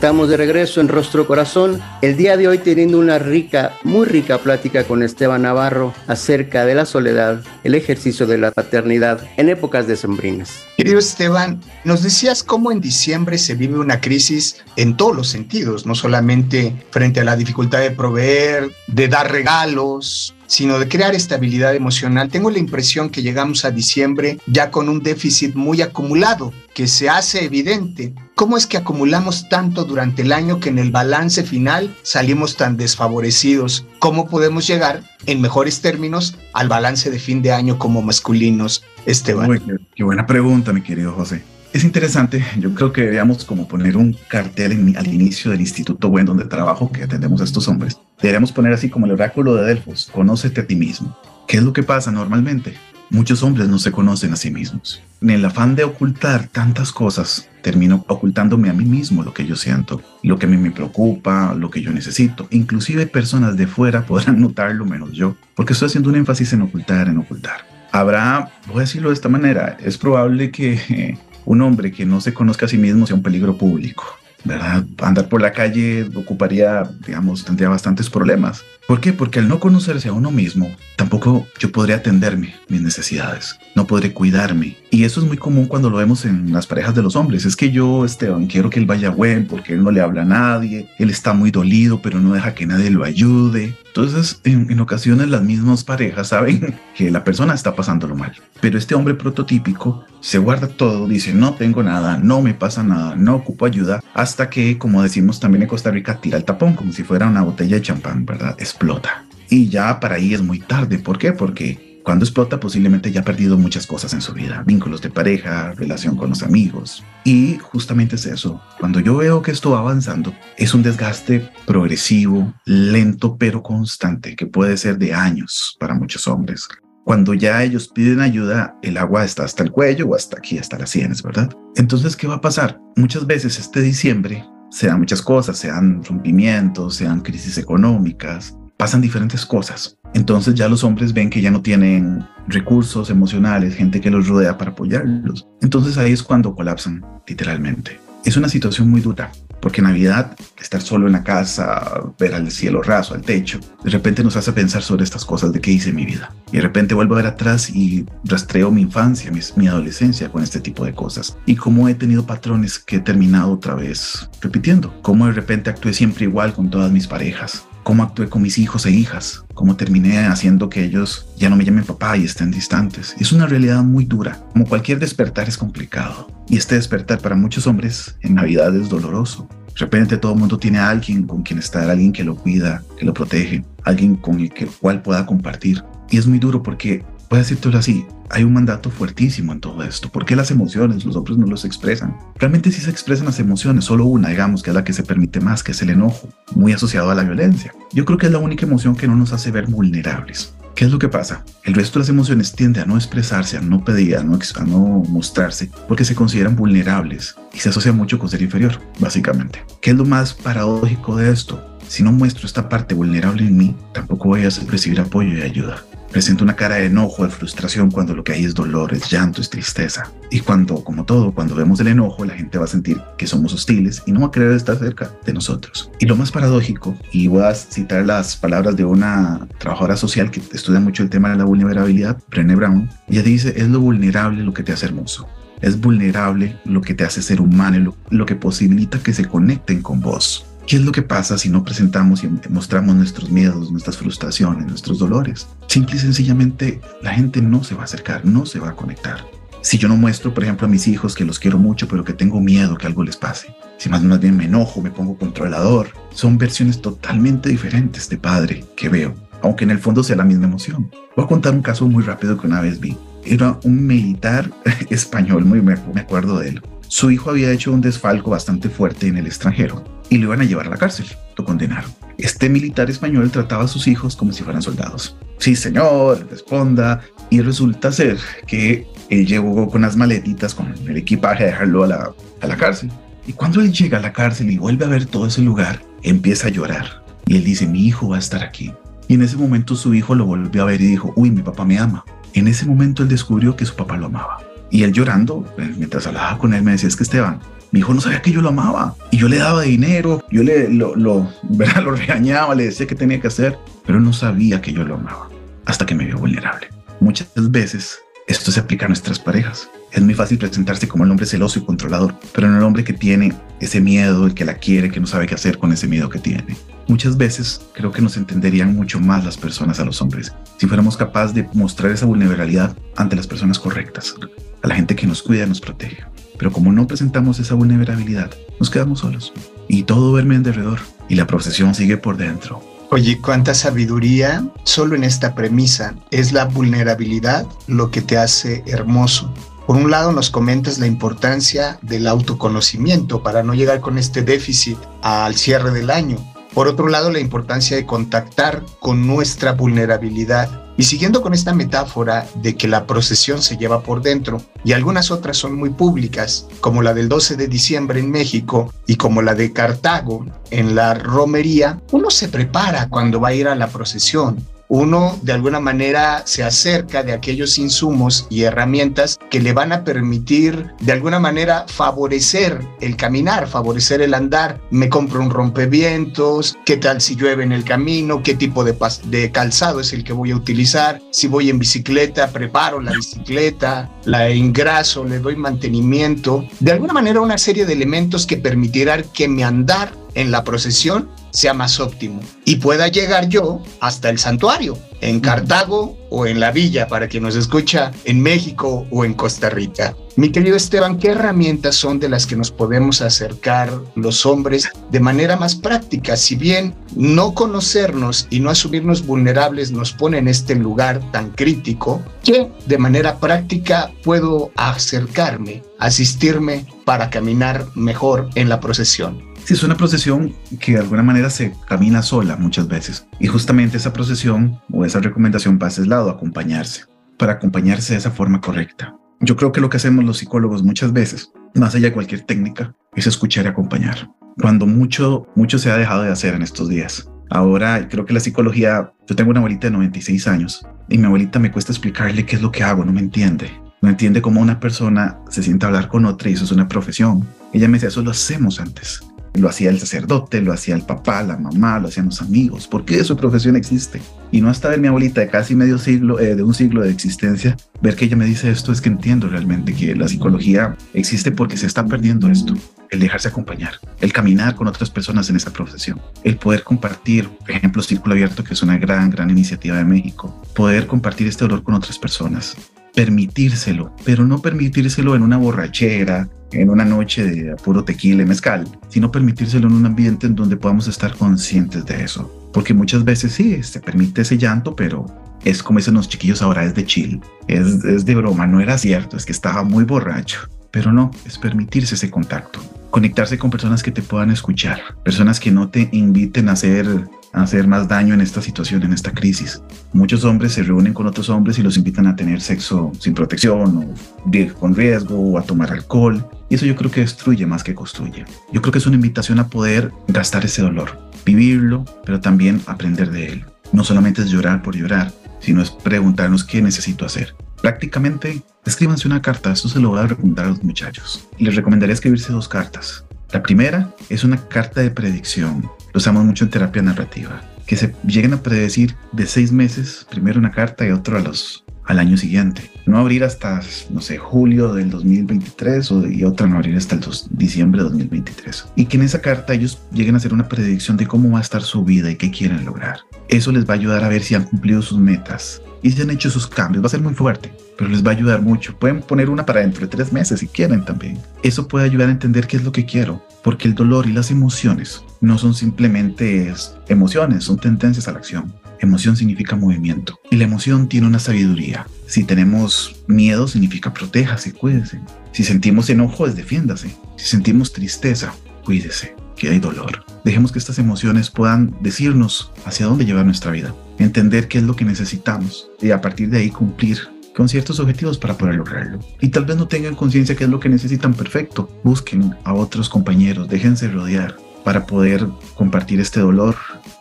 Estamos 0.00 0.30
de 0.30 0.38
regreso 0.38 0.80
en 0.80 0.88
Rostro 0.88 1.26
Corazón, 1.26 1.78
el 2.00 2.16
día 2.16 2.38
de 2.38 2.48
hoy 2.48 2.56
teniendo 2.56 2.98
una 2.98 3.18
rica, 3.18 3.72
muy 3.82 4.06
rica 4.06 4.38
plática 4.38 4.84
con 4.84 5.02
Esteban 5.02 5.42
Navarro 5.42 5.92
acerca 6.06 6.64
de 6.64 6.74
la 6.74 6.86
soledad, 6.86 7.42
el 7.64 7.74
ejercicio 7.74 8.26
de 8.26 8.38
la 8.38 8.50
paternidad 8.50 9.20
en 9.36 9.50
épocas 9.50 9.86
decembrinas. 9.86 10.69
Querido 10.80 10.98
Esteban, 10.98 11.60
nos 11.84 12.02
decías 12.02 12.42
cómo 12.42 12.72
en 12.72 12.80
diciembre 12.80 13.36
se 13.36 13.54
vive 13.54 13.78
una 13.78 14.00
crisis 14.00 14.56
en 14.76 14.96
todos 14.96 15.14
los 15.14 15.28
sentidos, 15.28 15.84
no 15.84 15.94
solamente 15.94 16.74
frente 16.90 17.20
a 17.20 17.24
la 17.24 17.36
dificultad 17.36 17.80
de 17.80 17.90
proveer, 17.90 18.72
de 18.86 19.08
dar 19.08 19.30
regalos, 19.30 20.34
sino 20.46 20.78
de 20.78 20.88
crear 20.88 21.14
estabilidad 21.14 21.74
emocional. 21.74 22.30
Tengo 22.30 22.50
la 22.50 22.60
impresión 22.60 23.10
que 23.10 23.20
llegamos 23.20 23.66
a 23.66 23.72
diciembre 23.72 24.38
ya 24.46 24.70
con 24.70 24.88
un 24.88 25.02
déficit 25.02 25.54
muy 25.54 25.82
acumulado, 25.82 26.50
que 26.72 26.88
se 26.88 27.10
hace 27.10 27.44
evidente. 27.44 28.14
¿Cómo 28.34 28.56
es 28.56 28.66
que 28.66 28.78
acumulamos 28.78 29.50
tanto 29.50 29.84
durante 29.84 30.22
el 30.22 30.32
año 30.32 30.60
que 30.60 30.70
en 30.70 30.78
el 30.78 30.90
balance 30.90 31.42
final 31.42 31.94
salimos 32.02 32.56
tan 32.56 32.78
desfavorecidos? 32.78 33.84
¿Cómo 34.00 34.28
podemos 34.28 34.66
llegar, 34.66 35.02
en 35.26 35.42
mejores 35.42 35.82
términos, 35.82 36.38
al 36.54 36.68
balance 36.68 37.10
de 37.10 37.18
fin 37.18 37.42
de 37.42 37.52
año 37.52 37.78
como 37.78 38.00
masculinos, 38.00 38.82
Esteban? 39.04 39.58
qué, 39.58 39.76
qué 39.94 40.02
buena 40.02 40.24
pregunta, 40.24 40.72
mi 40.72 40.80
querido 40.80 41.12
José. 41.12 41.42
Es 41.74 41.84
interesante, 41.84 42.42
yo 42.58 42.74
creo 42.74 42.94
que 42.94 43.02
deberíamos 43.02 43.44
como 43.44 43.68
poner 43.68 43.98
un 43.98 44.16
cartel 44.28 44.96
al 44.96 45.06
inicio 45.06 45.50
del 45.50 45.60
instituto 45.60 46.08
buen 46.08 46.24
donde 46.24 46.46
trabajo, 46.46 46.90
que 46.90 47.02
atendemos 47.02 47.42
a 47.42 47.44
estos 47.44 47.68
hombres. 47.68 47.98
Deberíamos 48.22 48.52
poner 48.52 48.72
así 48.72 48.88
como 48.88 49.04
el 49.04 49.12
oráculo 49.12 49.54
de 49.54 49.66
Delfos, 49.66 50.08
conócete 50.10 50.62
a 50.62 50.66
ti 50.66 50.76
mismo. 50.76 51.14
¿Qué 51.46 51.58
es 51.58 51.62
lo 51.62 51.74
que 51.74 51.82
pasa 51.82 52.10
normalmente? 52.10 52.78
Muchos 53.10 53.42
hombres 53.42 53.68
no 53.68 53.80
se 53.80 53.90
conocen 53.90 54.32
a 54.32 54.36
sí 54.36 54.52
mismos. 54.52 55.02
En 55.20 55.30
el 55.30 55.44
afán 55.44 55.74
de 55.74 55.82
ocultar 55.82 56.46
tantas 56.46 56.92
cosas, 56.92 57.48
termino 57.60 58.04
ocultándome 58.06 58.70
a 58.70 58.72
mí 58.72 58.84
mismo 58.84 59.24
lo 59.24 59.34
que 59.34 59.44
yo 59.44 59.56
siento, 59.56 60.00
lo 60.22 60.38
que 60.38 60.46
a 60.46 60.48
mí 60.48 60.56
me 60.56 60.70
preocupa, 60.70 61.52
lo 61.54 61.70
que 61.70 61.82
yo 61.82 61.90
necesito. 61.90 62.46
Inclusive 62.50 63.08
personas 63.08 63.56
de 63.56 63.66
fuera 63.66 64.06
podrán 64.06 64.40
notarlo 64.40 64.84
menos 64.84 65.10
yo, 65.10 65.34
porque 65.56 65.72
estoy 65.72 65.86
haciendo 65.86 66.08
un 66.08 66.16
énfasis 66.16 66.52
en 66.52 66.62
ocultar, 66.62 67.08
en 67.08 67.18
ocultar. 67.18 67.66
Habrá, 67.90 68.52
voy 68.68 68.76
a 68.76 68.80
decirlo 68.82 69.08
de 69.08 69.14
esta 69.14 69.28
manera, 69.28 69.76
es 69.84 69.98
probable 69.98 70.52
que 70.52 71.18
un 71.44 71.62
hombre 71.62 71.90
que 71.90 72.06
no 72.06 72.20
se 72.20 72.32
conozca 72.32 72.66
a 72.66 72.68
sí 72.68 72.78
mismo 72.78 73.08
sea 73.08 73.16
un 73.16 73.24
peligro 73.24 73.58
público. 73.58 74.04
¿verdad? 74.44 74.84
Andar 75.02 75.28
por 75.28 75.42
la 75.42 75.52
calle 75.52 76.08
ocuparía, 76.14 76.84
digamos, 77.06 77.44
tendría 77.44 77.68
bastantes 77.68 78.08
problemas. 78.08 78.64
¿Por 78.90 79.00
qué? 79.00 79.12
Porque 79.12 79.38
al 79.38 79.46
no 79.46 79.60
conocerse 79.60 80.08
a 80.08 80.12
uno 80.12 80.32
mismo, 80.32 80.68
tampoco 80.96 81.46
yo 81.60 81.70
podría 81.70 81.94
atenderme 81.94 82.56
mis 82.68 82.82
necesidades, 82.82 83.56
no 83.76 83.86
podré 83.86 84.12
cuidarme. 84.12 84.78
Y 84.90 85.04
eso 85.04 85.20
es 85.20 85.28
muy 85.28 85.36
común 85.36 85.66
cuando 85.66 85.90
lo 85.90 85.98
vemos 85.98 86.24
en 86.24 86.52
las 86.52 86.66
parejas 86.66 86.96
de 86.96 87.02
los 87.02 87.14
hombres. 87.14 87.44
Es 87.44 87.54
que 87.54 87.70
yo, 87.70 88.04
Esteban, 88.04 88.48
quiero 88.48 88.68
que 88.68 88.80
él 88.80 88.86
vaya 88.86 89.10
buen 89.10 89.46
porque 89.46 89.74
él 89.74 89.84
no 89.84 89.92
le 89.92 90.00
habla 90.00 90.22
a 90.22 90.24
nadie, 90.24 90.88
él 90.98 91.08
está 91.08 91.34
muy 91.34 91.52
dolido, 91.52 92.02
pero 92.02 92.18
no 92.18 92.32
deja 92.32 92.56
que 92.56 92.66
nadie 92.66 92.90
lo 92.90 93.04
ayude. 93.04 93.76
Entonces, 93.90 94.40
en, 94.44 94.78
ocasiones 94.78 95.28
las 95.28 95.42
mismas 95.42 95.82
parejas 95.82 96.28
saben 96.28 96.78
que 96.96 97.10
la 97.10 97.24
persona 97.24 97.54
está 97.54 97.74
pasándolo 97.74 98.14
mal. 98.14 98.32
Pero 98.60 98.78
este 98.78 98.94
hombre 98.94 99.14
prototípico 99.14 100.04
se 100.20 100.38
guarda 100.38 100.68
todo, 100.68 101.08
dice, 101.08 101.34
no 101.34 101.54
tengo 101.54 101.82
nada, 101.82 102.16
no 102.16 102.40
me 102.40 102.54
pasa 102.54 102.84
nada, 102.84 103.16
no 103.16 103.34
ocupo 103.34 103.66
ayuda, 103.66 104.00
hasta 104.14 104.48
que, 104.48 104.78
como 104.78 105.02
decimos 105.02 105.40
también 105.40 105.62
en 105.62 105.68
Costa 105.68 105.90
Rica, 105.90 106.20
tira 106.20 106.38
el 106.38 106.44
tapón, 106.44 106.74
como 106.74 106.92
si 106.92 107.02
fuera 107.02 107.26
una 107.26 107.42
botella 107.42 107.76
de 107.76 107.82
champán, 107.82 108.24
¿verdad? 108.24 108.54
Explota. 108.58 109.24
Y 109.48 109.68
ya 109.68 109.98
para 109.98 110.14
ahí 110.14 110.34
es 110.34 110.42
muy 110.42 110.60
tarde. 110.60 110.98
¿Por 110.98 111.18
qué? 111.18 111.32
Porque 111.32 111.89
cuando 112.10 112.24
explota 112.24 112.58
posiblemente 112.58 113.12
ya 113.12 113.20
ha 113.20 113.24
perdido 113.24 113.56
muchas 113.56 113.86
cosas 113.86 114.12
en 114.14 114.20
su 114.20 114.32
vida, 114.32 114.64
vínculos 114.66 115.00
de 115.00 115.10
pareja, 115.10 115.74
relación 115.74 116.16
con 116.16 116.30
los 116.30 116.42
amigos. 116.42 117.04
Y 117.22 117.58
justamente 117.58 118.16
es 118.16 118.26
eso, 118.26 118.60
cuando 118.80 118.98
yo 118.98 119.18
veo 119.18 119.42
que 119.42 119.52
esto 119.52 119.70
va 119.70 119.78
avanzando, 119.78 120.34
es 120.56 120.74
un 120.74 120.82
desgaste 120.82 121.48
progresivo, 121.66 122.52
lento 122.64 123.36
pero 123.38 123.62
constante, 123.62 124.34
que 124.34 124.46
puede 124.46 124.76
ser 124.76 124.98
de 124.98 125.14
años 125.14 125.76
para 125.78 125.94
muchos 125.94 126.26
hombres. 126.26 126.66
Cuando 127.04 127.32
ya 127.32 127.62
ellos 127.62 127.86
piden 127.86 128.18
ayuda, 128.18 128.76
el 128.82 128.96
agua 128.96 129.24
está 129.24 129.44
hasta 129.44 129.62
el 129.62 129.70
cuello 129.70 130.08
o 130.08 130.16
hasta 130.16 130.36
aquí, 130.36 130.58
hasta 130.58 130.80
las 130.80 130.90
sienes, 130.90 131.22
¿verdad? 131.22 131.48
Entonces, 131.76 132.16
¿qué 132.16 132.26
va 132.26 132.34
a 132.34 132.40
pasar? 132.40 132.80
Muchas 132.96 133.24
veces 133.24 133.56
este 133.60 133.82
diciembre 133.82 134.44
se 134.72 134.88
dan 134.88 134.98
muchas 134.98 135.22
cosas, 135.22 135.58
se 135.58 135.68
dan 135.68 136.02
rompimientos, 136.02 136.96
se 136.96 137.04
dan 137.04 137.20
crisis 137.20 137.56
económicas, 137.56 138.56
pasan 138.80 139.02
diferentes 139.02 139.44
cosas. 139.44 139.98
Entonces 140.14 140.54
ya 140.54 140.66
los 140.66 140.84
hombres 140.84 141.12
ven 141.12 141.28
que 141.28 141.42
ya 141.42 141.50
no 141.50 141.60
tienen 141.60 142.26
recursos 142.48 143.10
emocionales, 143.10 143.74
gente 143.74 144.00
que 144.00 144.10
los 144.10 144.26
rodea 144.26 144.56
para 144.56 144.70
apoyarlos. 144.70 145.46
Entonces 145.60 145.98
ahí 145.98 146.12
es 146.12 146.22
cuando 146.22 146.54
colapsan, 146.54 147.04
literalmente. 147.26 148.00
Es 148.24 148.38
una 148.38 148.48
situación 148.48 148.88
muy 148.88 149.02
dura, 149.02 149.32
porque 149.60 149.82
Navidad, 149.82 150.34
estar 150.58 150.80
solo 150.80 151.08
en 151.08 151.12
la 151.12 151.22
casa, 151.22 152.10
ver 152.18 152.32
al 152.32 152.50
cielo 152.50 152.80
raso, 152.80 153.12
al 153.12 153.20
techo, 153.20 153.60
de 153.84 153.90
repente 153.90 154.24
nos 154.24 154.36
hace 154.36 154.50
pensar 154.52 154.80
sobre 154.80 155.04
estas 155.04 155.26
cosas 155.26 155.52
de 155.52 155.60
qué 155.60 155.72
hice 155.72 155.90
en 155.90 155.96
mi 155.96 156.06
vida. 156.06 156.32
Y 156.50 156.56
de 156.56 156.62
repente 156.62 156.94
vuelvo 156.94 157.16
a 157.16 157.18
ver 157.18 157.26
atrás 157.26 157.68
y 157.68 158.06
rastreo 158.24 158.70
mi 158.70 158.80
infancia, 158.80 159.30
mi, 159.56 159.68
adolescencia 159.68 160.32
con 160.32 160.42
este 160.42 160.58
tipo 160.58 160.86
de 160.86 160.94
cosas. 160.94 161.36
Y 161.44 161.56
cómo 161.56 161.86
he 161.90 161.94
tenido 161.94 162.24
patrones 162.24 162.78
que 162.78 162.96
he 162.96 163.00
terminado 163.00 163.52
otra 163.52 163.74
vez 163.74 164.30
repitiendo. 164.40 165.02
Cómo 165.02 165.26
de 165.26 165.32
repente 165.32 165.68
actué 165.68 165.92
siempre 165.92 166.24
igual 166.24 166.54
con 166.54 166.70
todas 166.70 166.90
mis 166.90 167.06
parejas 167.06 167.66
cómo 167.82 168.02
actué 168.02 168.28
con 168.28 168.42
mis 168.42 168.58
hijos 168.58 168.86
e 168.86 168.90
hijas, 168.90 169.44
cómo 169.54 169.76
terminé 169.76 170.26
haciendo 170.26 170.68
que 170.68 170.84
ellos 170.84 171.26
ya 171.36 171.50
no 171.50 171.56
me 171.56 171.64
llamen 171.64 171.84
papá 171.84 172.16
y 172.16 172.24
estén 172.24 172.50
distantes. 172.50 173.14
Es 173.18 173.32
una 173.32 173.46
realidad 173.46 173.82
muy 173.82 174.04
dura. 174.04 174.38
Como 174.52 174.66
cualquier 174.66 174.98
despertar 174.98 175.48
es 175.48 175.56
complicado. 175.56 176.28
Y 176.48 176.56
este 176.56 176.74
despertar 176.74 177.20
para 177.20 177.36
muchos 177.36 177.66
hombres 177.66 178.16
en 178.22 178.34
Navidad 178.34 178.74
es 178.76 178.88
doloroso. 178.88 179.48
De 179.68 179.80
repente 179.80 180.16
todo 180.16 180.32
el 180.32 180.38
mundo 180.38 180.58
tiene 180.58 180.78
a 180.78 180.90
alguien 180.90 181.26
con 181.26 181.42
quien 181.42 181.58
estar, 181.58 181.88
alguien 181.88 182.12
que 182.12 182.24
lo 182.24 182.36
cuida, 182.36 182.82
que 182.98 183.04
lo 183.04 183.14
protege, 183.14 183.64
alguien 183.84 184.16
con 184.16 184.40
el 184.40 184.52
cual 184.80 185.00
pueda 185.02 185.24
compartir. 185.26 185.82
Y 186.10 186.18
es 186.18 186.26
muy 186.26 186.38
duro 186.38 186.62
porque 186.62 187.04
a 187.38 187.42
decírtelo 187.42 187.78
así, 187.78 188.06
hay 188.28 188.44
un 188.44 188.52
mandato 188.52 188.90
fuertísimo 188.90 189.52
en 189.52 189.60
todo 189.60 189.82
esto. 189.84 190.08
¿Por 190.08 190.24
qué 190.24 190.34
las 190.34 190.50
emociones 190.50 191.04
los 191.04 191.16
hombres 191.16 191.38
no 191.38 191.46
los 191.46 191.64
expresan? 191.64 192.16
Realmente 192.36 192.72
sí 192.72 192.80
se 192.80 192.90
expresan 192.90 193.26
las 193.26 193.38
emociones, 193.38 193.84
solo 193.84 194.04
una, 194.04 194.28
digamos, 194.28 194.62
que 194.62 194.70
es 194.70 194.74
la 194.74 194.84
que 194.84 194.92
se 194.92 195.02
permite 195.02 195.40
más, 195.40 195.62
que 195.62 195.72
es 195.72 195.82
el 195.82 195.90
enojo, 195.90 196.28
muy 196.54 196.72
asociado 196.72 197.10
a 197.10 197.14
la 197.14 197.22
violencia. 197.22 197.72
Yo 197.92 198.04
creo 198.04 198.18
que 198.18 198.26
es 198.26 198.32
la 198.32 198.38
única 198.38 198.66
emoción 198.66 198.96
que 198.96 199.06
no 199.06 199.14
nos 199.14 199.32
hace 199.32 199.50
ver 199.50 199.66
vulnerables. 199.66 200.54
¿Qué 200.74 200.86
es 200.86 200.90
lo 200.90 200.98
que 200.98 201.08
pasa? 201.08 201.44
El 201.64 201.74
resto 201.74 201.98
de 201.98 202.04
las 202.04 202.08
emociones 202.08 202.52
tiende 202.52 202.80
a 202.80 202.86
no 202.86 202.96
expresarse, 202.96 203.58
a 203.58 203.60
no 203.60 203.84
pedir, 203.84 204.16
a 204.16 204.22
no, 204.22 204.36
a 204.36 204.64
no 204.64 204.78
mostrarse, 205.08 205.70
porque 205.86 206.04
se 206.04 206.14
consideran 206.14 206.56
vulnerables 206.56 207.36
y 207.52 207.58
se 207.58 207.68
asocia 207.68 207.92
mucho 207.92 208.18
con 208.18 208.28
ser 208.28 208.42
inferior, 208.42 208.80
básicamente. 208.98 209.62
¿Qué 209.82 209.90
es 209.90 209.96
lo 209.96 210.04
más 210.04 210.34
paradójico 210.34 211.16
de 211.16 211.30
esto? 211.30 211.62
Si 211.86 212.02
no 212.02 212.12
muestro 212.12 212.46
esta 212.46 212.68
parte 212.68 212.94
vulnerable 212.94 213.42
en 213.42 213.56
mí, 213.56 213.76
tampoco 213.92 214.28
voy 214.28 214.44
a 214.44 214.48
recibir 214.68 215.00
apoyo 215.00 215.36
y 215.36 215.42
ayuda. 215.42 215.84
Presento 216.10 216.42
una 216.42 216.56
cara 216.56 216.74
de 216.74 216.86
enojo, 216.86 217.22
de 217.22 217.30
frustración, 217.30 217.88
cuando 217.88 218.16
lo 218.16 218.24
que 218.24 218.32
hay 218.32 218.44
es 218.44 218.52
dolor, 218.52 218.92
es 218.92 219.08
llanto, 219.08 219.40
es 219.40 219.48
tristeza. 219.48 220.10
Y 220.28 220.40
cuando, 220.40 220.82
como 220.82 221.04
todo, 221.04 221.32
cuando 221.32 221.54
vemos 221.54 221.78
el 221.78 221.86
enojo, 221.86 222.24
la 222.24 222.34
gente 222.34 222.58
va 222.58 222.64
a 222.64 222.68
sentir 222.68 223.00
que 223.16 223.28
somos 223.28 223.54
hostiles 223.54 224.02
y 224.06 224.12
no 224.12 224.20
va 224.20 224.26
a 224.26 224.30
querer 224.32 224.50
estar 224.50 224.76
cerca 224.76 225.12
de 225.24 225.32
nosotros. 225.32 225.88
Y 226.00 226.06
lo 226.06 226.16
más 226.16 226.32
paradójico, 226.32 226.96
y 227.12 227.28
voy 227.28 227.44
a 227.44 227.54
citar 227.54 228.04
las 228.04 228.36
palabras 228.36 228.76
de 228.76 228.84
una 228.84 229.46
trabajadora 229.58 229.96
social 229.96 230.32
que 230.32 230.42
estudia 230.52 230.80
mucho 230.80 231.04
el 231.04 231.10
tema 231.10 231.30
de 231.30 231.36
la 231.36 231.44
vulnerabilidad, 231.44 232.18
Brené 232.28 232.56
Brown, 232.56 232.90
ella 233.06 233.22
dice, 233.22 233.54
es 233.56 233.68
lo 233.68 233.78
vulnerable 233.78 234.42
lo 234.42 234.52
que 234.52 234.64
te 234.64 234.72
hace 234.72 234.86
hermoso. 234.86 235.28
Es 235.60 235.80
vulnerable 235.80 236.58
lo 236.64 236.80
que 236.80 236.94
te 236.94 237.04
hace 237.04 237.22
ser 237.22 237.40
humano, 237.40 237.78
lo, 237.78 237.96
lo 238.08 238.26
que 238.26 238.34
posibilita 238.34 239.00
que 239.00 239.12
se 239.12 239.26
conecten 239.26 239.80
con 239.80 240.00
vos. 240.00 240.49
¿Qué 240.70 240.76
es 240.76 240.84
lo 240.84 240.92
que 240.92 241.02
pasa 241.02 241.36
si 241.36 241.48
no 241.48 241.64
presentamos 241.64 242.22
y 242.22 242.28
mostramos 242.48 242.94
nuestros 242.94 243.28
miedos, 243.28 243.72
nuestras 243.72 243.96
frustraciones, 243.96 244.68
nuestros 244.68 245.00
dolores? 245.00 245.48
Simple 245.66 245.96
y 245.96 245.98
sencillamente 245.98 246.80
la 247.02 247.12
gente 247.12 247.42
no 247.42 247.64
se 247.64 247.74
va 247.74 247.80
a 247.80 247.84
acercar, 247.86 248.24
no 248.24 248.46
se 248.46 248.60
va 248.60 248.68
a 248.68 248.76
conectar. 248.76 249.26
Si 249.62 249.78
yo 249.78 249.88
no 249.88 249.96
muestro, 249.96 250.32
por 250.32 250.44
ejemplo, 250.44 250.68
a 250.68 250.70
mis 250.70 250.86
hijos 250.86 251.16
que 251.16 251.24
los 251.24 251.40
quiero 251.40 251.58
mucho, 251.58 251.88
pero 251.88 252.04
que 252.04 252.12
tengo 252.12 252.40
miedo 252.40 252.78
que 252.78 252.86
algo 252.86 253.02
les 253.02 253.16
pase. 253.16 253.52
Si 253.78 253.88
más, 253.88 254.04
más 254.04 254.20
bien 254.20 254.36
me 254.36 254.44
enojo, 254.44 254.80
me 254.80 254.92
pongo 254.92 255.18
controlador. 255.18 255.88
Son 256.14 256.38
versiones 256.38 256.80
totalmente 256.80 257.48
diferentes 257.48 258.08
de 258.08 258.18
padre 258.18 258.64
que 258.76 258.88
veo, 258.88 259.16
aunque 259.42 259.64
en 259.64 259.72
el 259.72 259.80
fondo 259.80 260.04
sea 260.04 260.14
la 260.14 260.24
misma 260.24 260.46
emoción. 260.46 260.88
Voy 261.16 261.24
a 261.24 261.28
contar 261.28 261.52
un 261.52 261.62
caso 261.62 261.88
muy 261.88 262.04
rápido 262.04 262.38
que 262.38 262.46
una 262.46 262.60
vez 262.60 262.78
vi. 262.78 262.96
Era 263.24 263.58
un 263.64 263.88
militar 263.88 264.48
español, 264.88 265.44
muy 265.44 265.62
me 265.62 266.00
acuerdo 266.00 266.38
de 266.38 266.50
él. 266.50 266.62
Su 266.90 267.12
hijo 267.12 267.30
había 267.30 267.52
hecho 267.52 267.70
un 267.70 267.80
desfalco 267.80 268.32
bastante 268.32 268.68
fuerte 268.68 269.06
en 269.06 269.16
el 269.16 269.26
extranjero 269.26 269.84
y 270.08 270.18
lo 270.18 270.26
iban 270.26 270.40
a 270.40 270.44
llevar 270.44 270.66
a 270.66 270.70
la 270.70 270.76
cárcel. 270.76 271.06
Lo 271.36 271.44
condenaron. 271.44 271.88
Este 272.18 272.48
militar 272.48 272.90
español 272.90 273.30
trataba 273.30 273.62
a 273.62 273.68
sus 273.68 273.86
hijos 273.86 274.16
como 274.16 274.32
si 274.32 274.42
fueran 274.42 274.60
soldados. 274.60 275.16
Sí, 275.38 275.54
señor, 275.54 276.26
responda. 276.28 277.00
Y 277.30 277.42
resulta 277.42 277.92
ser 277.92 278.18
que 278.44 278.88
él 279.08 279.24
llegó 279.24 279.68
con 279.68 279.82
las 279.82 279.94
maletitas, 279.94 280.52
con 280.52 280.74
el 280.88 280.96
equipaje 280.96 281.44
a 281.44 281.46
dejarlo 281.46 281.84
a 281.84 281.86
la, 281.86 282.10
a 282.40 282.46
la 282.48 282.56
cárcel. 282.56 282.90
Y 283.24 283.34
cuando 283.34 283.60
él 283.60 283.72
llega 283.72 283.98
a 283.98 284.02
la 284.02 284.12
cárcel 284.12 284.50
y 284.50 284.58
vuelve 284.58 284.84
a 284.84 284.88
ver 284.88 285.06
todo 285.06 285.28
ese 285.28 285.42
lugar, 285.42 285.80
empieza 286.02 286.48
a 286.48 286.50
llorar. 286.50 287.04
Y 287.24 287.36
él 287.36 287.44
dice, 287.44 287.68
mi 287.68 287.86
hijo 287.86 288.08
va 288.08 288.16
a 288.16 288.18
estar 288.18 288.42
aquí. 288.42 288.72
Y 289.06 289.14
en 289.14 289.22
ese 289.22 289.36
momento 289.36 289.76
su 289.76 289.94
hijo 289.94 290.16
lo 290.16 290.26
volvió 290.26 290.62
a 290.62 290.66
ver 290.66 290.80
y 290.80 290.88
dijo, 290.88 291.12
uy, 291.14 291.30
mi 291.30 291.42
papá 291.42 291.64
me 291.64 291.78
ama. 291.78 292.04
En 292.34 292.48
ese 292.48 292.66
momento 292.66 293.04
él 293.04 293.08
descubrió 293.08 293.54
que 293.54 293.64
su 293.64 293.76
papá 293.76 293.96
lo 293.96 294.06
amaba. 294.06 294.49
Y 294.70 294.84
él 294.84 294.92
llorando, 294.92 295.44
mientras 295.76 296.06
hablaba 296.06 296.38
con 296.38 296.54
él, 296.54 296.62
me 296.62 296.72
decía, 296.72 296.88
es 296.88 296.96
que 296.96 297.02
Esteban, 297.02 297.40
mi 297.72 297.80
hijo 297.80 297.94
no 297.94 298.00
sabía 298.00 298.22
que 298.22 298.32
yo 298.32 298.40
lo 298.40 298.48
amaba. 298.50 298.94
Y 299.10 299.18
yo 299.18 299.28
le 299.28 299.38
daba 299.38 299.62
dinero, 299.62 300.24
yo 300.30 300.42
le, 300.42 300.68
lo, 300.68 300.94
lo, 300.96 301.30
lo 301.82 301.90
regañaba, 301.92 302.54
le 302.54 302.66
decía 302.66 302.86
qué 302.86 302.94
tenía 302.94 303.20
que 303.20 303.28
hacer, 303.28 303.58
pero 303.86 304.00
no 304.00 304.12
sabía 304.12 304.60
que 304.60 304.72
yo 304.72 304.84
lo 304.84 304.94
amaba. 304.94 305.28
Hasta 305.66 305.86
que 305.86 305.94
me 305.94 306.04
vio 306.04 306.18
vulnerable. 306.18 306.68
Muchas 307.00 307.28
veces 307.34 308.00
esto 308.26 308.52
se 308.52 308.60
aplica 308.60 308.86
a 308.86 308.88
nuestras 308.88 309.18
parejas. 309.18 309.68
Es 309.92 310.02
muy 310.02 310.14
fácil 310.14 310.38
presentarse 310.38 310.86
como 310.86 311.04
el 311.04 311.10
hombre 311.10 311.26
celoso 311.26 311.58
y 311.58 311.64
controlador, 311.64 312.14
pero 312.32 312.48
no 312.48 312.58
el 312.58 312.62
hombre 312.62 312.84
que 312.84 312.92
tiene 312.92 313.32
ese 313.60 313.80
miedo, 313.80 314.26
el 314.26 314.34
que 314.34 314.44
la 314.44 314.54
quiere, 314.54 314.90
que 314.90 315.00
no 315.00 315.06
sabe 315.06 315.26
qué 315.26 315.34
hacer 315.34 315.58
con 315.58 315.72
ese 315.72 315.88
miedo 315.88 316.08
que 316.08 316.20
tiene. 316.20 316.56
Muchas 316.90 317.16
veces 317.16 317.60
creo 317.72 317.92
que 317.92 318.02
nos 318.02 318.16
entenderían 318.16 318.74
mucho 318.74 318.98
más 318.98 319.24
las 319.24 319.36
personas 319.36 319.78
a 319.78 319.84
los 319.84 320.02
hombres 320.02 320.32
si 320.58 320.66
fuéramos 320.66 320.96
capaces 320.96 321.32
de 321.32 321.48
mostrar 321.54 321.92
esa 321.92 322.04
vulnerabilidad 322.04 322.76
ante 322.96 323.14
las 323.14 323.28
personas 323.28 323.60
correctas, 323.60 324.16
a 324.60 324.66
la 324.66 324.74
gente 324.74 324.96
que 324.96 325.06
nos 325.06 325.22
cuida 325.22 325.44
y 325.44 325.48
nos 325.48 325.60
protege. 325.60 326.02
Pero 326.36 326.50
como 326.50 326.72
no 326.72 326.88
presentamos 326.88 327.38
esa 327.38 327.54
vulnerabilidad, 327.54 328.32
nos 328.58 328.70
quedamos 328.70 328.98
solos 328.98 329.32
y 329.68 329.84
todo 329.84 330.10
duerme 330.10 330.34
en 330.34 330.42
derredor 330.42 330.80
y 331.08 331.14
la 331.14 331.28
procesión 331.28 331.76
sigue 331.76 331.96
por 331.96 332.16
dentro. 332.16 332.60
Oye, 332.90 333.20
cuánta 333.20 333.54
sabiduría 333.54 334.44
solo 334.64 334.96
en 334.96 335.04
esta 335.04 335.36
premisa. 335.36 335.94
Es 336.10 336.32
la 336.32 336.46
vulnerabilidad 336.46 337.46
lo 337.68 337.92
que 337.92 338.02
te 338.02 338.18
hace 338.18 338.64
hermoso. 338.66 339.32
Por 339.64 339.76
un 339.76 339.92
lado 339.92 340.10
nos 340.10 340.30
comentas 340.30 340.80
la 340.80 340.88
importancia 340.88 341.78
del 341.82 342.08
autoconocimiento 342.08 343.22
para 343.22 343.44
no 343.44 343.54
llegar 343.54 343.78
con 343.78 343.96
este 343.96 344.22
déficit 344.22 344.76
al 345.02 345.36
cierre 345.36 345.70
del 345.70 345.90
año. 345.90 346.18
Por 346.54 346.66
otro 346.66 346.88
lado, 346.88 347.10
la 347.10 347.20
importancia 347.20 347.76
de 347.76 347.86
contactar 347.86 348.64
con 348.80 349.06
nuestra 349.06 349.52
vulnerabilidad. 349.52 350.66
Y 350.76 350.84
siguiendo 350.84 351.20
con 351.20 351.34
esta 351.34 351.54
metáfora 351.54 352.26
de 352.36 352.56
que 352.56 352.66
la 352.66 352.86
procesión 352.86 353.42
se 353.42 353.56
lleva 353.56 353.82
por 353.82 354.02
dentro, 354.02 354.42
y 354.64 354.72
algunas 354.72 355.10
otras 355.10 355.36
son 355.36 355.54
muy 355.54 355.70
públicas, 355.70 356.46
como 356.60 356.82
la 356.82 356.94
del 356.94 357.08
12 357.08 357.36
de 357.36 357.48
diciembre 357.48 358.00
en 358.00 358.10
México 358.10 358.72
y 358.86 358.96
como 358.96 359.20
la 359.20 359.34
de 359.34 359.52
Cartago 359.52 360.24
en 360.50 360.74
la 360.74 360.94
romería, 360.94 361.80
uno 361.92 362.10
se 362.10 362.28
prepara 362.28 362.88
cuando 362.88 363.20
va 363.20 363.28
a 363.28 363.34
ir 363.34 363.46
a 363.46 363.54
la 363.54 363.68
procesión 363.68 364.44
uno 364.70 365.18
de 365.22 365.32
alguna 365.32 365.58
manera 365.58 366.22
se 366.26 366.44
acerca 366.44 367.02
de 367.02 367.12
aquellos 367.12 367.58
insumos 367.58 368.26
y 368.30 368.44
herramientas 368.44 369.18
que 369.28 369.40
le 369.40 369.52
van 369.52 369.72
a 369.72 369.82
permitir 369.82 370.70
de 370.80 370.92
alguna 370.92 371.18
manera 371.18 371.66
favorecer 371.68 372.60
el 372.80 372.96
caminar, 372.96 373.48
favorecer 373.48 374.00
el 374.00 374.14
andar. 374.14 374.60
Me 374.70 374.88
compro 374.88 375.20
un 375.20 375.30
rompevientos, 375.30 376.56
qué 376.64 376.76
tal 376.76 377.00
si 377.00 377.16
llueve 377.16 377.42
en 377.42 377.50
el 377.50 377.64
camino, 377.64 378.22
qué 378.22 378.34
tipo 378.34 378.62
de, 378.62 379.30
calzado 379.32 379.80
es 379.80 379.92
el 379.92 380.04
que 380.04 380.12
voy 380.12 380.30
a 380.30 380.36
utilizar, 380.36 381.02
si 381.10 381.26
voy 381.26 381.50
en 381.50 381.58
bicicleta, 381.58 382.28
preparo 382.28 382.80
la 382.80 382.92
bicicleta, 382.92 383.90
la 384.04 384.28
engraso, 384.28 385.04
le 385.04 385.18
doy 385.18 385.34
mantenimiento. 385.34 386.46
De 386.60 386.70
alguna 386.70 386.92
manera 386.92 387.20
una 387.20 387.38
serie 387.38 387.66
de 387.66 387.72
elementos 387.72 388.24
que 388.24 388.36
permitirán 388.36 389.04
que 389.12 389.26
mi 389.26 389.42
andar 389.42 389.92
en 390.14 390.30
la 390.30 390.44
procesión 390.44 391.08
sea 391.30 391.54
más 391.54 391.80
óptimo 391.80 392.20
y 392.44 392.56
pueda 392.56 392.88
llegar 392.88 393.28
yo 393.28 393.62
hasta 393.80 394.10
el 394.10 394.18
santuario 394.18 394.76
en 395.00 395.20
Cartago 395.20 395.96
o 396.10 396.26
en 396.26 396.40
la 396.40 396.50
villa 396.50 396.88
para 396.88 397.08
quien 397.08 397.22
nos 397.22 397.36
escucha 397.36 397.92
en 398.04 398.20
México 398.20 398.86
o 398.90 399.04
en 399.04 399.14
Costa 399.14 399.48
Rica. 399.48 399.96
Mi 400.16 400.30
querido 400.30 400.56
Esteban, 400.56 400.98
¿qué 400.98 401.08
herramientas 401.08 401.76
son 401.76 401.98
de 402.00 402.08
las 402.08 402.26
que 402.26 402.36
nos 402.36 402.50
podemos 402.50 403.00
acercar 403.00 403.72
los 403.94 404.26
hombres 404.26 404.68
de 404.90 405.00
manera 405.00 405.36
más 405.36 405.54
práctica? 405.54 406.16
Si 406.16 406.36
bien 406.36 406.74
no 406.94 407.32
conocernos 407.32 408.26
y 408.28 408.40
no 408.40 408.50
asumirnos 408.50 409.06
vulnerables 409.06 409.70
nos 409.70 409.92
pone 409.92 410.18
en 410.18 410.28
este 410.28 410.56
lugar 410.56 411.00
tan 411.12 411.30
crítico, 411.30 412.02
¿qué 412.24 412.50
de 412.66 412.78
manera 412.78 413.18
práctica 413.18 413.92
puedo 414.02 414.50
acercarme, 414.56 415.62
asistirme 415.78 416.66
para 416.84 417.08
caminar 417.08 417.66
mejor 417.74 418.28
en 418.34 418.48
la 418.48 418.60
procesión? 418.60 419.29
Sí, 419.44 419.54
es 419.54 419.62
una 419.62 419.76
procesión 419.76 420.34
que 420.60 420.72
de 420.72 420.78
alguna 420.78 421.02
manera 421.02 421.30
se 421.30 421.54
camina 421.66 422.02
sola 422.02 422.36
muchas 422.36 422.68
veces. 422.68 423.06
Y 423.18 423.26
justamente 423.26 423.76
esa 423.76 423.92
procesión 423.92 424.60
o 424.72 424.84
esa 424.84 425.00
recomendación 425.00 425.58
va 425.60 425.66
a 425.66 425.70
ese 425.70 425.86
lado, 425.86 426.10
acompañarse, 426.10 426.84
para 427.18 427.32
acompañarse 427.32 427.94
de 427.94 427.98
esa 427.98 428.10
forma 428.10 428.40
correcta. 428.40 428.96
Yo 429.20 429.36
creo 429.36 429.52
que 429.52 429.60
lo 429.60 429.68
que 429.68 429.76
hacemos 429.76 430.04
los 430.04 430.18
psicólogos 430.18 430.62
muchas 430.62 430.92
veces, 430.92 431.32
más 431.54 431.74
allá 431.74 431.88
de 431.88 431.92
cualquier 431.92 432.22
técnica, 432.22 432.74
es 432.94 433.06
escuchar 433.06 433.44
y 433.44 433.48
acompañar. 433.48 434.10
Cuando 434.40 434.66
mucho, 434.66 435.26
mucho 435.34 435.58
se 435.58 435.70
ha 435.70 435.76
dejado 435.76 436.02
de 436.02 436.10
hacer 436.10 436.34
en 436.34 436.42
estos 436.42 436.68
días. 436.68 437.10
Ahora 437.28 437.86
creo 437.88 438.06
que 438.06 438.14
la 438.14 438.20
psicología, 438.20 438.92
yo 439.06 439.14
tengo 439.14 439.30
una 439.30 439.40
abuelita 439.40 439.68
de 439.68 439.72
96 439.72 440.26
años 440.26 440.66
y 440.88 440.98
mi 440.98 441.06
abuelita 441.06 441.38
me 441.38 441.52
cuesta 441.52 441.72
explicarle 441.72 442.26
qué 442.26 442.36
es 442.36 442.42
lo 442.42 442.50
que 442.50 442.64
hago, 442.64 442.84
no 442.84 442.92
me 442.92 443.00
entiende. 443.00 443.50
No 443.82 443.88
entiende 443.88 444.20
cómo 444.20 444.40
una 444.40 444.60
persona 444.60 445.18
se 445.28 445.42
siente 445.42 445.64
a 445.64 445.68
hablar 445.68 445.88
con 445.88 446.04
otra 446.04 446.28
y 446.28 446.34
eso 446.34 446.44
es 446.44 446.52
una 446.52 446.68
profesión. 446.68 447.26
Ella 447.52 447.68
me 447.68 447.74
decía, 447.74 447.88
eso 447.88 448.02
lo 448.02 448.10
hacemos 448.10 448.60
antes. 448.60 449.00
Lo 449.34 449.48
hacía 449.48 449.70
el 449.70 449.78
sacerdote, 449.78 450.40
lo 450.40 450.52
hacía 450.52 450.74
el 450.74 450.82
papá, 450.82 451.22
la 451.22 451.36
mamá, 451.36 451.78
lo 451.78 451.88
hacían 451.88 452.06
los 452.06 452.20
amigos. 452.20 452.66
¿Por 452.66 452.84
qué 452.84 453.02
su 453.04 453.16
profesión 453.16 453.56
existe? 453.56 454.00
Y 454.32 454.40
no 454.40 454.48
hasta 454.50 454.68
ver 454.68 454.80
mi 454.80 454.88
abuelita 454.88 455.20
de 455.20 455.28
casi 455.28 455.54
medio 455.54 455.78
siglo, 455.78 456.20
eh, 456.20 456.34
de 456.34 456.42
un 456.42 456.54
siglo 456.54 456.82
de 456.82 456.90
existencia, 456.90 457.56
ver 457.80 457.96
que 457.96 458.04
ella 458.04 458.16
me 458.16 458.24
dice 458.24 458.50
esto 458.50 458.72
es 458.72 458.80
que 458.80 458.88
entiendo 458.88 459.28
realmente 459.28 459.74
que 459.74 459.94
la 459.94 460.08
psicología 460.08 460.76
existe 460.94 461.32
porque 461.32 461.56
se 461.56 461.66
está 461.66 461.86
perdiendo 461.86 462.28
esto. 462.28 462.54
El 462.90 462.98
dejarse 462.98 463.28
acompañar, 463.28 463.74
el 464.00 464.12
caminar 464.12 464.56
con 464.56 464.66
otras 464.66 464.90
personas 464.90 465.30
en 465.30 465.36
esa 465.36 465.52
profesión, 465.52 466.00
el 466.24 466.36
poder 466.36 466.64
compartir, 466.64 467.28
por 467.28 467.52
ejemplo, 467.52 467.82
Círculo 467.82 468.14
Abierto, 468.14 468.42
que 468.42 468.54
es 468.54 468.62
una 468.62 468.78
gran, 468.78 469.10
gran 469.10 469.30
iniciativa 469.30 469.76
de 469.76 469.84
México, 469.84 470.42
poder 470.54 470.88
compartir 470.88 471.28
este 471.28 471.44
dolor 471.44 471.62
con 471.62 471.74
otras 471.74 471.98
personas, 471.98 472.56
permitírselo, 473.00 473.96
pero 474.04 474.26
no 474.26 474.42
permitírselo 474.42 475.16
en 475.16 475.22
una 475.22 475.38
borrachera, 475.38 476.28
en 476.52 476.68
una 476.68 476.84
noche 476.84 477.24
de 477.24 477.56
puro 477.56 477.82
tequila 477.82 478.24
y 478.24 478.26
mezcal, 478.26 478.68
sino 478.90 479.10
permitírselo 479.10 479.68
en 479.68 479.72
un 479.72 479.86
ambiente 479.86 480.26
en 480.26 480.34
donde 480.34 480.58
podamos 480.58 480.86
estar 480.86 481.16
conscientes 481.16 481.86
de 481.86 482.04
eso. 482.04 482.30
Porque 482.52 482.74
muchas 482.74 483.02
veces 483.02 483.32
sí, 483.32 483.62
se 483.62 483.80
permite 483.80 484.20
ese 484.20 484.36
llanto, 484.36 484.76
pero 484.76 485.06
es 485.46 485.62
como 485.62 485.78
dicen 485.78 485.94
los 485.94 486.10
chiquillos 486.10 486.42
ahora, 486.42 486.62
es 486.62 486.74
de 486.74 486.84
chill, 486.84 487.22
es, 487.48 487.82
es 487.86 488.04
de 488.04 488.14
broma, 488.14 488.46
no 488.46 488.60
era 488.60 488.76
cierto, 488.76 489.16
es 489.16 489.24
que 489.24 489.32
estaba 489.32 489.62
muy 489.62 489.84
borracho. 489.84 490.40
Pero 490.70 490.92
no, 490.92 491.10
es 491.24 491.38
permitirse 491.38 491.94
ese 491.94 492.10
contacto, 492.10 492.60
conectarse 492.90 493.38
con 493.38 493.50
personas 493.50 493.82
que 493.82 493.90
te 493.90 494.02
puedan 494.02 494.30
escuchar, 494.30 494.80
personas 495.04 495.40
que 495.40 495.50
no 495.50 495.68
te 495.68 495.88
inviten 495.92 496.48
a 496.48 496.52
hacer 496.52 496.86
hacer 497.32 497.66
más 497.66 497.88
daño 497.88 498.14
en 498.14 498.20
esta 498.20 498.42
situación, 498.42 498.82
en 498.82 498.92
esta 498.92 499.12
crisis. 499.12 499.62
Muchos 499.92 500.24
hombres 500.24 500.52
se 500.52 500.62
reúnen 500.62 500.92
con 500.92 501.06
otros 501.06 501.28
hombres 501.28 501.58
y 501.58 501.62
los 501.62 501.76
invitan 501.76 502.06
a 502.06 502.16
tener 502.16 502.40
sexo 502.40 502.92
sin 502.98 503.14
protección 503.14 503.94
o 503.94 504.58
con 504.58 504.74
riesgo 504.74 505.18
o 505.18 505.38
a 505.38 505.42
tomar 505.42 505.70
alcohol. 505.70 506.24
Y 506.48 506.56
eso 506.56 506.66
yo 506.66 506.74
creo 506.74 506.90
que 506.90 507.00
destruye 507.00 507.46
más 507.46 507.62
que 507.62 507.74
construye. 507.74 508.24
Yo 508.52 508.60
creo 508.60 508.72
que 508.72 508.78
es 508.78 508.86
una 508.86 508.96
invitación 508.96 509.38
a 509.38 509.48
poder 509.48 509.92
gastar 510.08 510.44
ese 510.44 510.62
dolor, 510.62 510.98
vivirlo, 511.24 511.84
pero 512.04 512.20
también 512.20 512.60
aprender 512.66 513.10
de 513.10 513.26
él. 513.26 513.44
No 513.72 513.84
solamente 513.84 514.22
es 514.22 514.30
llorar 514.30 514.62
por 514.62 514.74
llorar, 514.76 515.12
sino 515.38 515.62
es 515.62 515.70
preguntarnos 515.70 516.44
qué 516.44 516.60
necesito 516.60 517.04
hacer. 517.04 517.36
Prácticamente, 517.62 518.42
escríbanse 518.64 519.08
una 519.08 519.22
carta, 519.22 519.52
esto 519.52 519.68
se 519.68 519.80
lo 519.80 519.90
voy 519.90 520.00
a 520.00 520.06
recomendar 520.06 520.46
a 520.46 520.50
los 520.50 520.62
muchachos. 520.62 521.26
Les 521.38 521.54
recomendaría 521.54 521.94
escribirse 521.94 522.32
dos 522.32 522.48
cartas. 522.48 523.04
La 523.32 523.42
primera 523.42 523.94
es 524.08 524.24
una 524.24 524.36
carta 524.48 524.80
de 524.80 524.90
predicción. 524.90 525.62
Lo 525.92 525.98
usamos 525.98 526.24
mucho 526.24 526.44
en 526.44 526.50
terapia 526.50 526.82
narrativa. 526.82 527.42
Que 527.66 527.76
se 527.76 527.94
lleguen 528.04 528.34
a 528.34 528.42
predecir 528.42 528.96
de 529.12 529.26
seis 529.26 529.52
meses, 529.52 530.06
primero 530.10 530.38
una 530.38 530.50
carta 530.50 530.84
y 530.84 530.90
otro 530.90 531.16
a 531.16 531.20
los, 531.20 531.64
al 531.84 532.00
año 532.00 532.16
siguiente. 532.16 532.68
No 532.86 532.98
abrir 532.98 533.22
hasta, 533.22 533.60
no 533.90 534.00
sé, 534.00 534.18
julio 534.18 534.72
del 534.74 534.90
2023 534.90 535.92
o, 535.92 536.06
y 536.08 536.24
otra 536.24 536.48
no 536.48 536.56
abrir 536.56 536.76
hasta 536.76 536.96
el 536.96 537.02
diciembre 537.30 537.82
de 537.82 537.90
2023. 537.90 538.66
Y 538.74 538.86
que 538.86 538.96
en 538.96 539.04
esa 539.04 539.20
carta 539.20 539.54
ellos 539.54 539.80
lleguen 539.92 540.16
a 540.16 540.18
hacer 540.18 540.32
una 540.32 540.48
predicción 540.48 540.96
de 540.96 541.06
cómo 541.06 541.30
va 541.30 541.38
a 541.38 541.42
estar 541.42 541.62
su 541.62 541.84
vida 541.84 542.10
y 542.10 542.16
qué 542.16 542.32
quieren 542.32 542.64
lograr. 542.64 543.00
Eso 543.28 543.52
les 543.52 543.64
va 543.64 543.74
a 543.74 543.76
ayudar 543.76 544.02
a 544.02 544.08
ver 544.08 544.22
si 544.22 544.34
han 544.34 544.44
cumplido 544.44 544.82
sus 544.82 544.98
metas 544.98 545.62
y 545.82 545.90
si 545.90 546.02
han 546.02 546.10
hecho 546.10 546.30
sus 546.30 546.46
cambios. 546.46 546.82
Va 546.82 546.86
a 546.86 546.90
ser 546.90 547.00
muy 547.00 547.14
fuerte, 547.14 547.52
pero 547.76 547.90
les 547.90 548.04
va 548.04 548.10
a 548.10 548.14
ayudar 548.14 548.42
mucho. 548.42 548.76
Pueden 548.78 549.00
poner 549.00 549.30
una 549.30 549.46
para 549.46 549.60
dentro 549.60 549.82
de 549.82 549.88
tres 549.88 550.12
meses 550.12 550.40
si 550.40 550.48
quieren 550.48 550.84
también. 550.84 551.18
Eso 551.42 551.68
puede 551.68 551.84
ayudar 551.84 552.08
a 552.08 552.12
entender 552.12 552.46
qué 552.46 552.56
es 552.56 552.64
lo 552.64 552.72
que 552.72 552.84
quiero, 552.84 553.24
porque 553.42 553.68
el 553.68 553.74
dolor 553.74 554.06
y 554.06 554.12
las 554.12 554.30
emociones 554.30 555.02
no 555.20 555.38
son 555.38 555.54
simplemente 555.54 556.52
emociones, 556.88 557.44
son 557.44 557.58
tendencias 557.58 558.08
a 558.08 558.12
la 558.12 558.18
acción. 558.18 558.52
Emoción 558.80 559.14
significa 559.14 559.56
movimiento 559.56 560.18
y 560.30 560.36
la 560.36 560.44
emoción 560.44 560.88
tiene 560.88 561.06
una 561.06 561.18
sabiduría. 561.18 561.86
Si 562.06 562.24
tenemos 562.24 562.96
miedo 563.06 563.46
significa 563.46 563.92
protéjase, 563.92 564.52
cuídese. 564.52 565.00
Si 565.32 565.44
sentimos 565.44 565.90
enojo 565.90 566.26
es 566.26 566.34
defiéndase. 566.34 566.96
Si 567.16 567.26
sentimos 567.26 567.74
tristeza, 567.74 568.32
cuídese, 568.64 569.14
que 569.36 569.50
hay 569.50 569.58
dolor. 569.58 570.04
Dejemos 570.24 570.50
que 570.50 570.58
estas 570.58 570.78
emociones 570.78 571.30
puedan 571.30 571.76
decirnos 571.82 572.52
hacia 572.64 572.86
dónde 572.86 573.04
llevar 573.04 573.26
nuestra 573.26 573.50
vida, 573.50 573.74
entender 574.00 574.48
qué 574.48 574.58
es 574.58 574.64
lo 574.64 574.76
que 574.76 574.84
necesitamos 574.84 575.70
y 575.80 575.90
a 575.90 576.00
partir 576.00 576.30
de 576.30 576.38
ahí 576.38 576.50
cumplir 576.50 576.98
con 577.34 577.48
ciertos 577.48 577.80
objetivos 577.80 578.18
para 578.18 578.36
poder 578.36 578.56
lograrlo. 578.56 578.98
Y 579.20 579.28
tal 579.28 579.44
vez 579.44 579.56
no 579.56 579.68
tengan 579.68 579.94
conciencia 579.94 580.34
qué 580.34 580.44
es 580.44 580.50
lo 580.50 580.60
que 580.60 580.68
necesitan 580.68 581.14
perfecto. 581.14 581.70
Busquen 581.84 582.34
a 582.44 582.54
otros 582.54 582.88
compañeros, 582.88 583.48
déjense 583.48 583.88
rodear 583.88 584.36
para 584.64 584.86
poder 584.86 585.26
compartir 585.54 586.00
este 586.00 586.20
dolor 586.20 586.56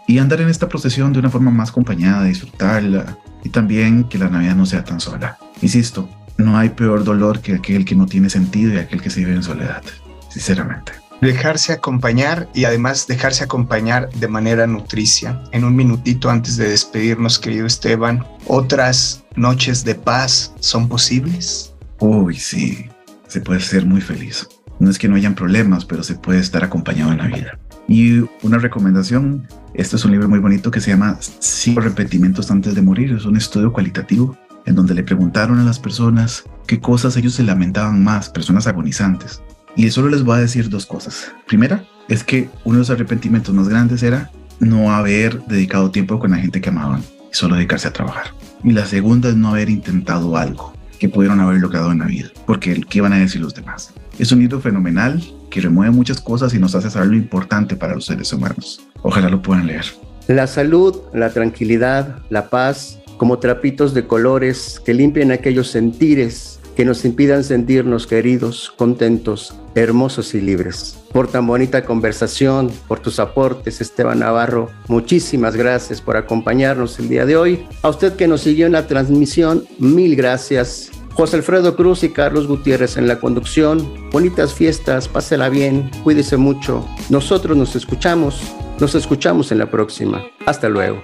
y 0.07 0.19
andar 0.19 0.41
en 0.41 0.49
esta 0.49 0.69
procesión 0.69 1.12
de 1.13 1.19
una 1.19 1.29
forma 1.29 1.51
más 1.51 1.69
acompañada, 1.69 2.23
disfrutarla 2.23 3.17
y 3.43 3.49
también 3.49 4.05
que 4.05 4.17
la 4.17 4.29
Navidad 4.29 4.55
no 4.55 4.65
sea 4.65 4.83
tan 4.83 4.99
sola. 4.99 5.38
Insisto, 5.62 6.09
no 6.38 6.57
hay 6.57 6.69
peor 6.69 7.03
dolor 7.03 7.41
que 7.41 7.55
aquel 7.55 7.83
que 7.83 7.95
no 7.95 8.05
tiene 8.05 8.29
sentido 8.29 8.73
y 8.73 8.77
aquel 8.77 9.01
que 9.01 9.09
se 9.09 9.19
vive 9.19 9.33
en 9.33 9.43
soledad, 9.43 9.83
sinceramente 10.29 11.08
dejarse 11.21 11.73
acompañar 11.73 12.49
y 12.53 12.65
además 12.65 13.08
dejarse 13.08 13.43
acompañar 13.43 14.10
de 14.12 14.27
manera 14.27 14.67
nutricia. 14.67 15.41
En 15.51 15.63
un 15.63 15.75
minutito 15.75 16.29
antes 16.29 16.58
de 16.58 16.69
despedirnos, 16.69 17.39
querido 17.39 17.65
Esteban, 17.65 18.25
¿otras 18.47 19.23
noches 19.36 19.84
de 19.84 19.95
paz 19.95 20.53
son 20.60 20.88
posibles? 20.88 21.73
Uy, 21.99 22.36
sí, 22.36 22.86
se 23.27 23.41
puede 23.41 23.60
ser 23.60 23.86
muy 23.86 24.01
feliz. 24.01 24.47
No 24.79 24.89
es 24.89 24.97
que 24.97 25.10
no 25.10 25.15
hayan 25.15 25.36
problemas, 25.36 25.84
pero 25.84 26.03
se 26.03 26.15
puede 26.15 26.39
estar 26.39 26.63
acompañado 26.63 27.12
en 27.12 27.17
la 27.17 27.27
vida. 27.27 27.60
Y 27.88 28.19
una 28.43 28.60
recomendación, 28.60 29.47
este 29.73 29.97
es 29.97 30.05
un 30.05 30.12
libro 30.12 30.29
muy 30.29 30.39
bonito 30.39 30.71
que 30.71 30.79
se 30.79 30.91
llama 30.91 31.17
Cinco 31.39 31.82
repetimientos 31.82 32.49
antes 32.51 32.75
de 32.75 32.82
morir. 32.82 33.12
Es 33.12 33.25
un 33.25 33.36
estudio 33.36 33.73
cualitativo 33.73 34.38
en 34.65 34.75
donde 34.75 34.93
le 34.93 35.03
preguntaron 35.03 35.60
a 35.60 35.63
las 35.63 35.79
personas 35.79 36.43
qué 36.67 36.79
cosas 36.79 37.17
ellos 37.17 37.34
se 37.34 37.43
lamentaban 37.43 38.03
más, 38.03 38.29
personas 38.29 38.67
agonizantes. 38.67 39.41
Y 39.75 39.89
solo 39.91 40.10
les 40.10 40.23
voy 40.23 40.38
a 40.38 40.41
decir 40.41 40.69
dos 40.69 40.86
cosas. 40.86 41.32
Primera, 41.47 41.84
es 42.08 42.23
que 42.23 42.49
uno 42.63 42.75
de 42.75 42.79
los 42.79 42.89
arrepentimientos 42.89 43.53
más 43.53 43.69
grandes 43.69 44.03
era 44.03 44.32
no 44.60 44.91
haber 44.91 45.41
dedicado 45.45 45.91
tiempo 45.91 46.19
con 46.19 46.32
la 46.32 46.38
gente 46.38 46.60
que 46.60 46.69
amaban 46.69 47.01
y 47.32 47.36
solo 47.36 47.55
dedicarse 47.55 47.88
a 47.88 47.93
trabajar. 47.93 48.34
Y 48.63 48.71
la 48.71 48.86
segunda 48.86 49.29
es 49.29 49.36
no 49.36 49.49
haber 49.49 49.69
intentado 49.69 50.36
algo 50.36 50.73
que 50.99 51.08
pudieron 51.08 51.39
haber 51.39 51.62
logrado 51.62 51.91
en 51.91 51.99
la 51.99 52.05
vida, 52.05 52.29
porque 52.45 52.82
¿qué 52.89 52.99
van 52.99 53.13
a 53.13 53.19
decir 53.19 53.39
los 53.39 53.53
demás? 53.53 53.93
Es 54.17 54.32
un 54.34 54.39
libro 54.39 54.60
fenomenal 54.60 55.23
que 55.49 55.62
remueve 55.62 55.91
muchas 55.91 56.19
cosas 56.19 56.53
y 56.53 56.60
nos 56.60 56.75
hace 56.75 56.89
saber 56.89 57.10
lo 57.10 57.15
importante 57.15 57.77
para 57.77 57.95
los 57.95 58.05
seres 58.05 58.34
humanos. 58.34 58.86
Ojalá 59.01 59.29
lo 59.29 59.41
puedan 59.41 59.67
leer. 59.67 59.86
La 60.27 60.45
salud, 60.45 60.97
la 61.13 61.29
tranquilidad, 61.32 62.19
la 62.29 62.49
paz, 62.49 62.99
como 63.17 63.39
trapitos 63.39 63.93
de 63.93 64.08
colores 64.08 64.82
que 64.86 64.93
limpian 64.93 65.32
aquellos 65.32 65.69
sentires 65.69 66.60
que 66.75 66.86
nos 66.86 67.05
impidan 67.05 67.43
sentirnos 67.43 68.08
queridos, 68.08 68.73
contentos, 68.75 69.53
hermosos 69.75 70.34
y 70.34 70.41
libres. 70.41 70.97
Por 71.12 71.27
tan 71.27 71.47
bonita 71.47 71.84
conversación, 71.86 72.71
por 72.88 72.99
tus 72.99 73.19
aportes, 73.19 73.82
Esteban 73.82 74.19
Navarro, 74.19 74.69
muchísimas 74.88 75.55
gracias 75.55 76.01
por 76.01 76.17
acompañarnos 76.17 76.99
el 76.99 77.10
día 77.10 77.25
de 77.25 77.36
hoy. 77.36 77.65
A 77.82 77.89
usted 77.89 78.13
que 78.13 78.27
nos 78.27 78.41
siguió 78.41 78.65
en 78.65 78.73
la 78.73 78.88
transmisión, 78.88 79.65
mil 79.79 80.15
gracias. 80.15 80.91
José 81.13 81.36
Alfredo 81.36 81.75
Cruz 81.75 82.03
y 82.03 82.10
Carlos 82.10 82.47
Gutiérrez 82.47 82.95
en 82.95 83.08
la 83.08 83.19
conducción. 83.19 84.10
Bonitas 84.12 84.53
fiestas, 84.53 85.08
pásela 85.10 85.49
bien, 85.49 85.91
cuídese 86.03 86.38
mucho. 86.38 86.88
Nosotros 87.10 87.58
nos 87.58 87.75
escuchamos, 87.75 88.41
nos 88.79 88.95
escuchamos 88.95 89.51
en 89.51 89.58
la 89.58 89.69
próxima. 89.69 90.23
Hasta 90.45 90.69
luego. 90.69 91.03